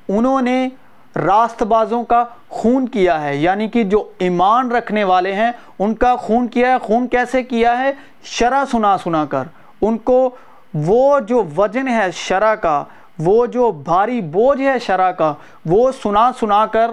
انہوں 0.08 0.42
نے 0.42 0.68
راست 1.16 1.62
بازوں 1.62 2.04
کا 2.04 2.24
خون 2.48 2.88
کیا 2.88 3.22
ہے 3.22 3.36
یعنی 3.36 3.68
کہ 3.68 3.84
جو 3.84 4.10
ایمان 4.18 4.72
رکھنے 4.72 5.04
والے 5.04 5.32
ہیں، 5.32 5.52
ان 5.78 5.94
کا 5.94 6.16
خون 6.16 6.48
کیا 6.48 6.68
ہے، 6.68 6.78
خون 6.78 7.08
کیسے 7.08 7.42
کیا 7.42 7.78
ہے؟ 7.78 7.92
شرع 8.22 8.64
سنا 8.70 8.98
سنا 8.98 9.24
کر۔ 9.24 9.42
ان 9.82 9.98
کو 9.98 10.30
وہ 10.74 11.20
جو 11.20 11.44
وزن 11.56 11.88
ہے 11.88 12.10
شرع 12.12 12.54
کا، 12.54 12.84
وہ 13.18 13.46
جو 13.46 13.70
بھاری 13.70 14.20
بوجھ 14.20 14.60
ہے 14.60 14.78
شرع 14.78 15.10
کا، 15.10 15.34
وہ 15.66 15.90
سنا 16.02 16.30
سنا 16.40 16.66
کر 16.66 16.90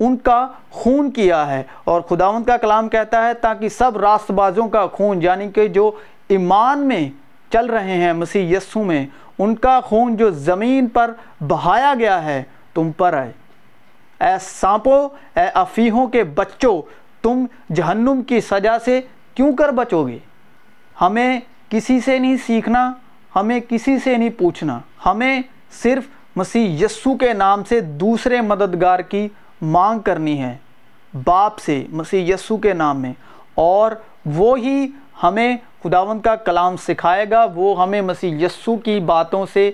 ان 0.00 0.16
کا 0.16 0.48
خون 0.70 1.10
کیا 1.10 1.46
ہے۔ 1.46 1.62
اور 1.84 2.00
خداوند 2.00 2.44
کا 2.44 2.56
کلام 2.56 2.88
کہتا 2.88 3.28
ہے، 3.28 3.34
تاکہ 3.34 3.68
سب 3.68 3.96
راست 3.96 4.30
بازوں 4.30 4.68
کا 4.68 4.86
خون 4.86 5.22
یعنی 5.22 5.50
کہ 5.50 5.68
جو 5.68 5.90
ایمان 6.28 6.78
میں 6.78 7.10
چل 7.52 7.66
رہے 7.66 7.94
ہیں 7.94 8.12
مسیح 8.12 8.56
یسو 8.56 8.82
میں، 8.82 9.06
ان 9.38 9.54
کا 9.54 9.80
خون 9.80 10.16
جو 10.16 10.30
زمین 10.30 10.86
پر 10.86 11.12
بہایا 11.40 11.94
گیا 11.98 12.24
ہے، 12.24 12.42
تم 12.74 12.92
پر 12.92 13.12
آئے۔ 13.12 13.32
اے 14.20 14.34
سانپو، 14.40 15.08
اے 15.36 15.44
افیہوں 15.54 16.06
کے 16.06 16.24
بچوں، 16.24 16.82
تم 17.22 17.46
جہنم 17.74 18.22
کی 18.22 18.40
سجا 18.40 18.78
سے 18.84 19.00
کیوں 19.34 19.56
کر 19.56 19.68
بچو 19.68 20.06
گے؟ 20.06 20.18
ہمیں 21.00 21.40
کسی 21.68 22.00
سے 22.00 22.18
نہیں 22.18 22.36
سیکھنا، 22.36 22.92
ہمیں 23.36 23.60
کسی 23.68 23.98
سے 23.98 24.16
نہیں 24.16 24.30
پوچھنا، 24.30 24.78
ہمیں 25.06 25.42
صرف 25.82 26.04
مسیح 26.36 26.84
یسو 26.84 27.16
کے 27.16 27.32
نام 27.32 27.64
سے 27.64 27.80
دوسرے 27.80 28.40
مددگار 28.40 28.98
کی 28.98 29.28
مانگ 29.62 29.98
کرنی 29.98 30.42
ہے، 30.42 30.56
باپ 31.24 31.58
سے، 31.58 31.84
مسیح 31.88 32.34
یسو 32.34 32.56
کے 32.56 32.72
نام 32.72 33.00
میں۔ 33.00 33.12
اور 33.54 33.92
وہی 34.26 34.86
ہمیں 35.22 35.56
خداوند 35.84 36.20
کا 36.20 36.36
کلام 36.36 36.76
سکھائے 36.76 37.26
گا، 37.30 37.46
وہ 37.54 37.82
ہمیں 37.82 38.02
مسیح 38.02 38.46
یسو 38.46 38.76
کی 38.76 39.00
باتوں 39.00 39.46
سے 39.52 39.70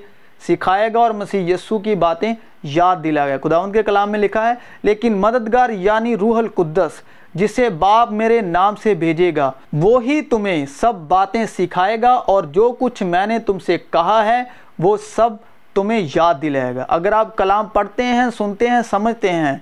سکھائے 0.46 0.92
گا 0.94 0.98
اور 0.98 1.10
مسیح 1.10 1.54
یسو 1.54 1.78
کی 1.78 1.94
باتیں 1.94 2.32
یاد 2.62 2.96
دلا 3.04 3.26
گیا۔ 3.26 3.36
خداوند 3.42 3.72
کے 3.72 3.82
کلام 3.82 4.10
میں 4.10 4.18
لکھا 4.18 4.48
ہے، 4.48 4.54
لیکن 4.82 5.16
مددگار 5.16 5.70
یعنی 5.70 6.16
روح 6.16 6.38
القدس، 6.38 7.00
جسے 7.34 7.68
باپ 7.68 8.10
میرے 8.12 8.40
نام 8.40 8.74
سے 8.82 8.94
بھیجے 8.94 9.30
گا، 9.36 9.50
وہی 9.72 10.20
تمہیں 10.22 10.64
سب 10.80 10.94
باتیں 11.08 11.44
سکھائے 11.46 11.96
گا 12.02 12.12
اور 12.12 12.44
جو 12.44 12.70
کچھ 12.78 13.02
میں 13.02 13.26
نے 13.26 13.38
تم 13.38 13.58
سے 13.58 13.76
کہا 13.90 14.24
ہے، 14.26 14.42
وہ 14.78 14.96
سب 15.16 15.30
تمہیں 15.74 16.00
یاد 16.16 16.34
دلائے 16.42 16.74
گا۔ 16.76 16.84
اگر 16.88 17.12
آپ 17.12 17.36
کلام 17.36 17.66
پڑھتے 17.66 18.04
ہیں، 18.04 18.26
سنتے 18.38 18.68
ہیں، 18.68 18.80
سمجھتے 18.90 19.32
ہیں، 19.32 19.56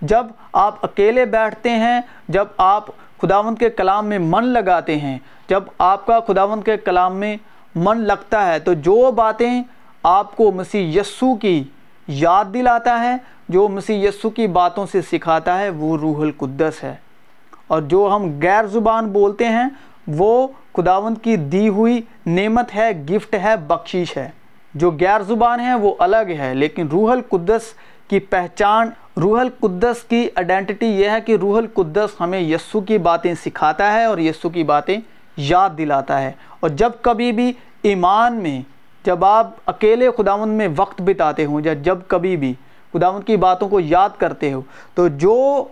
جب 0.00 0.26
آپ 0.52 0.84
اکیلے 0.84 1.24
بیٹھتے 1.24 1.70
ہیں، 1.70 2.00
جب 2.28 2.44
آپ 2.56 2.86
خداوند 3.22 3.58
کے 3.58 3.70
کلام 3.70 4.06
میں 4.06 4.18
من 4.18 4.46
لگاتے 4.46 4.96
ہیں، 4.96 5.18
جب 5.48 5.62
آپ 5.78 6.06
کا 6.06 6.18
خداوند 6.20 6.64
کے 6.64 6.76
کلام 6.76 7.16
میں 7.16 7.36
من 7.74 8.00
لگتا 8.00 8.46
ہے، 8.46 8.58
تو 8.58 8.72
جو 8.72 9.10
باتیں 9.10 9.62
آپ 10.06 10.36
کو 10.36 10.52
مسیح 10.52 11.00
یسو 11.00 11.34
کی 11.34 11.64
یاد 12.08 12.44
دلاتا 12.54 13.00
ہے، 13.00 13.16
جو 13.48 13.68
مسیح 13.68 14.08
یسو 14.08 14.30
کی 14.30 14.46
باتوں 14.46 14.86
سے 14.92 15.02
سکھاتا 15.02 15.58
ہے، 15.58 15.68
وہ 15.68 15.96
روح 15.96 16.22
القدس 16.22 16.84
ہے۔ 16.84 16.94
اور 17.66 17.82
جو 17.82 18.12
ہم 18.16 18.40
غیر 18.42 18.66
زبان 18.66 19.12
بولتے 19.12 19.48
ہیں، 19.48 19.68
وہ 20.06 20.48
خداوند 20.76 21.18
کی 21.22 21.36
دی 21.36 21.68
ہوئی 21.68 22.00
نعمت 22.26 22.74
ہے، 22.74 22.90
گفٹ 23.10 23.34
ہے، 23.34 23.56
بخشش 23.56 24.16
ہے۔ 24.16 24.30
جو 24.74 24.90
غیر 24.90 25.20
زبان 25.20 25.60
ہے 25.60 25.74
وہ 25.74 25.94
الگ 25.98 26.34
ہے، 26.38 26.54
لیکن 26.54 26.88
روح 26.88 27.12
القدس 27.12 27.62
کی 28.08 28.18
پہچان، 28.18 28.90
روح 29.16 29.40
القدس 29.40 30.02
کی 30.02 30.28
آئیڈینٹی 30.34 30.86
یہ 30.86 31.10
ہے 31.10 31.20
کہ 31.20 31.36
روح 31.40 31.58
القدس 31.58 32.20
ہمیں 32.20 32.40
یسو 32.40 32.80
کی 32.80 32.98
باتیں 32.98 33.34
سکھاتا 33.34 33.92
ہے 33.92 34.04
اور 34.04 34.18
یسو 34.18 34.48
کی 34.48 34.62
باتیں 34.62 34.96
یاد 35.36 35.70
دلاتا 35.78 36.22
ہے۔ 36.22 36.32
اور 36.60 36.70
جب 36.70 36.90
کبھی 37.02 37.32
بھی 37.32 37.52
ایمان 37.82 38.34
میں 38.34 38.73
جب 39.04 39.24
آپ 39.24 39.50
اکیلے 39.66 40.08
خداوند 40.16 40.52
میں 40.52 40.68
وقت 40.76 41.02
بتاتے 41.02 41.44
ہوں 41.44 41.60
یا 41.64 41.74
جب 41.74 41.98
کبھی 42.08 42.36
بھی 42.36 42.54
خداوند 42.94 43.24
کی 43.24 43.36
باتوں 43.36 43.68
کو 43.68 43.80
یاد 43.80 44.08
کرتے 44.18 44.52
ہو، 44.52 44.60
تو 44.94 45.08
جو 45.08 45.64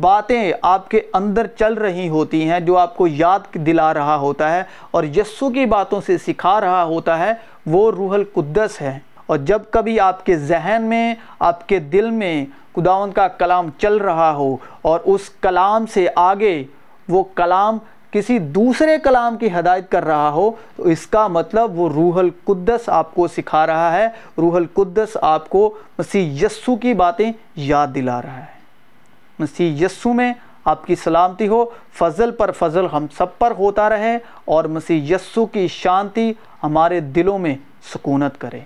باتیں 0.00 0.52
آپ 0.62 0.88
کے 0.88 1.00
اندر 1.12 1.46
چل 1.46 1.74
رہی 1.74 2.08
ہوتی 2.08 2.50
ہیں، 2.50 2.60
جو 2.60 2.78
آپ 2.78 2.96
کو 2.96 3.06
یاد 3.06 3.54
دلا 3.54 3.94
رہا 3.94 4.16
ہوتا 4.16 4.52
ہے 4.52 4.62
اور 4.90 5.04
یسو 5.04 5.50
کی 5.50 5.66
باتوں 5.66 6.00
سے 6.06 6.18
سکھا 6.18 6.60
رہا 6.60 6.84
ہوتا 6.84 7.18
ہے، 7.18 7.32
وہ 7.66 7.90
روح 7.90 8.14
القدس 8.14 8.82
ہے۔ 8.82 8.98
اور 9.26 9.38
جب 9.38 9.62
کبھی 9.70 10.00
آپ 10.00 10.26
کے 10.26 10.36
ذہن 10.36 10.82
میں، 10.82 11.14
آپ 11.38 11.68
کے 11.68 11.78
دل 11.78 12.10
میں 12.10 12.46
خداوند 12.76 13.12
کا 13.12 13.28
کلام 13.28 13.68
چل 13.78 13.96
رہا 13.96 14.32
ہو 14.32 14.56
اور 14.82 15.00
اس 15.04 15.30
کلام 15.30 15.86
سے 15.86 16.06
آگے 16.16 16.64
وہ 17.08 17.24
کلام 17.34 17.78
کسی 18.10 18.38
دوسرے 18.38 18.98
کلام 18.98 19.36
کی 19.36 19.48
ہدایت 19.58 19.90
کر 19.90 20.04
رہا 20.04 20.30
ہو، 20.30 20.50
تو 20.76 20.82
اس 20.82 21.06
کا 21.06 21.26
مطلب 21.26 21.78
وہ 21.78 21.88
روح 21.88 22.18
القدس 22.18 22.88
آپ 22.88 23.14
کو 23.14 23.28
سکھا 23.28 23.66
رہا 23.66 23.92
ہے۔ 23.92 24.06
روح 24.38 24.56
القدس 24.56 25.16
آپ 25.22 25.48
کو 25.48 25.78
مسیح 25.98 26.46
یسو 26.46 26.76
کی 26.76 26.94
باتیں 26.94 27.32
یاد 27.56 27.86
دلا 27.94 28.22
رہا 28.22 28.38
ہے۔ 28.38 28.60
مسیح 29.38 29.84
یسو 29.84 30.12
میں 30.12 30.32
آپ 30.64 30.86
کی 30.86 30.94
سلامتی 30.94 31.48
ہو، 31.48 31.64
فضل 31.92 32.30
پر 32.30 32.50
فضل 32.50 32.86
ہم 32.92 33.06
سب 33.16 33.38
پر 33.38 33.52
ہوتا 33.58 33.88
رہے 33.88 34.18
اور 34.44 34.64
مسیح 34.64 35.14
یسو 35.14 35.46
کی 35.46 35.68
شانتی 35.68 36.32
ہمارے 36.62 37.00
دلوں 37.00 37.38
میں 37.38 37.54
سکونت 37.94 38.40
کرے۔ 38.40 38.60